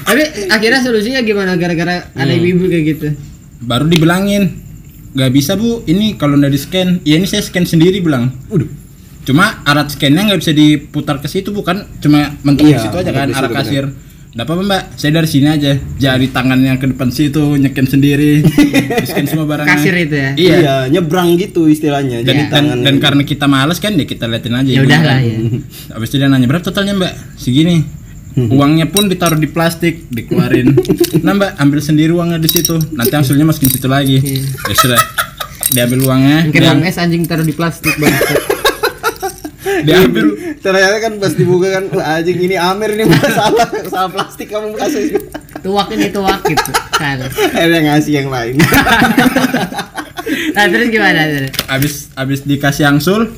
Tapi 0.03 0.23
akhirnya 0.49 0.81
solusinya 0.81 1.21
gimana 1.21 1.57
gara-gara 1.57 2.09
ada 2.11 2.33
ibu-ibu 2.33 2.67
kayak 2.67 2.85
gitu 2.87 3.09
Baru 3.61 3.87
dibilangin, 3.87 4.57
"Gak 5.13 5.31
bisa, 5.31 5.55
Bu. 5.55 5.83
Ini 5.85 6.15
kalau 6.15 6.39
udah 6.39 6.49
di-scan, 6.49 7.03
ya 7.03 7.19
ini 7.19 7.27
saya 7.27 7.43
scan 7.43 7.67
sendiri," 7.67 7.99
bilang. 7.99 8.31
Waduh. 8.47 8.69
Cuma 9.21 9.61
alat 9.63 9.93
scannya 9.93 10.33
nggak 10.33 10.41
bisa 10.41 10.51
diputar 10.51 11.21
ke 11.21 11.29
situ 11.29 11.53
bukan 11.53 11.85
cuma 12.01 12.35
mentok 12.41 12.67
Iya, 12.67 12.81
di 12.81 12.83
situ 12.89 12.97
aja 12.97 13.11
kan 13.13 13.29
di 13.29 13.35
arah 13.37 13.53
kasir. 13.53 13.85
Nggak 14.31 14.47
apa-apa 14.47 14.63
mbak, 14.63 14.83
saya 14.95 15.11
dari 15.13 15.29
sini 15.29 15.47
aja. 15.51 15.75
Jari 15.77 16.31
tangannya 16.31 16.79
ke 16.79 16.87
depan 16.89 17.11
situ 17.11 17.43
nyeken 17.59 17.85
sendiri, 17.85 18.41
scan 19.11 19.27
semua 19.27 19.45
barangnya. 19.45 19.71
kasir 19.77 19.95
itu 19.99 20.15
ya 20.17 20.31
Iya. 20.39 20.55
Iya, 20.57 20.75
nyebrang 20.89 21.37
gitu 21.37 21.67
istilahnya. 21.67 22.23
Dan, 22.23 22.27
Jadi 22.33 22.43
dan, 22.47 22.51
tangan 22.51 22.79
dan 22.81 22.95
karena 22.97 23.23
kita 23.27 23.45
males 23.45 23.77
kan 23.77 23.93
ya 23.93 24.07
kita 24.07 24.25
liatin 24.25 24.55
aja. 24.57 24.71
Ya 24.71 24.81
udah 24.87 25.01
lah, 25.05 25.19
ya. 25.21 25.37
Habis 25.99 26.09
itu 26.09 26.17
dia 26.17 26.29
nanya 26.31 26.47
berapa 26.49 26.65
totalnya 26.65 26.95
mbak? 26.97 27.13
Segini. 27.37 28.00
Uangnya 28.37 28.87
pun 28.87 29.07
ditaruh 29.07 29.35
di 29.35 29.47
plastik, 29.47 30.07
dikeluarin. 30.07 30.79
nah 31.25 31.33
mbak, 31.33 31.59
ambil 31.59 31.81
sendiri 31.81 32.11
uangnya 32.11 32.37
di 32.37 32.47
situ. 32.47 32.79
Nanti 32.91 33.11
hasilnya 33.11 33.43
masukin 33.43 33.69
situ 33.69 33.87
lagi. 33.87 34.23
Ya 34.65 34.75
sudah. 34.75 35.01
Diambil 35.71 36.03
uangnya, 36.03 36.39
mungkin 36.45 36.63
bang 36.63 36.83
es 36.83 36.99
anjing 36.99 37.23
taruh 37.25 37.47
di 37.47 37.55
plastik 37.55 37.95
bang 37.95 38.11
diambil 39.81 40.35
ternyata 40.59 40.97
kan 40.99 41.13
pas 41.17 41.33
dibuka 41.33 41.71
kan 41.71 41.85
"Wah, 41.91 42.19
anjing 42.19 42.37
ini 42.39 42.57
Amir 42.57 42.93
ini 42.93 43.07
masalah 43.07 43.65
salah 43.87 44.11
plastik 44.11 44.51
kamu 44.51 44.75
kasih. 44.75 45.17
tuak 45.61 45.89
ini 45.91 46.09
tuak 46.09 46.41
gitu 46.43 46.73
kan 46.91 47.21
Akhirnya 47.23 47.81
ngasih 47.87 48.13
yang 48.15 48.29
lain. 48.29 48.57
nah 50.51 50.65
terus 50.67 50.89
gimana 50.89 51.21
terus 51.29 51.53
abis 51.67 51.93
abis 52.13 52.41
dikasih 52.43 52.85
angsul 52.87 53.29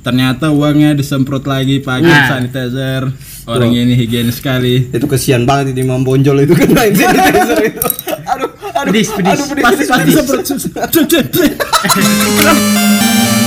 ternyata 0.00 0.48
uangnya 0.48 0.94
disemprot 0.94 1.44
lagi 1.44 1.80
pakai 1.80 2.06
Wah. 2.06 2.28
sanitizer 2.30 3.02
orang 3.50 3.74
ini 3.74 3.94
higienis 3.98 4.38
sekali 4.38 4.86
itu 4.90 5.06
kesian 5.10 5.42
banget 5.42 5.74
itu 5.74 5.82
Imam 5.86 6.06
Bonjol 6.06 6.46
itu 6.46 6.54
kan 6.60 6.68
sanitizer 6.70 7.58
itu. 7.66 7.82
Aduh, 8.30 8.48
aduh, 8.54 8.90
Pedis, 8.94 9.08
pedis. 9.10 9.34
aduh, 9.34 9.46
pedis, 9.50 9.64
pasti 9.64 9.84
pedis, 9.90 10.16
pasti 10.70 11.02
pedis. 11.10 11.50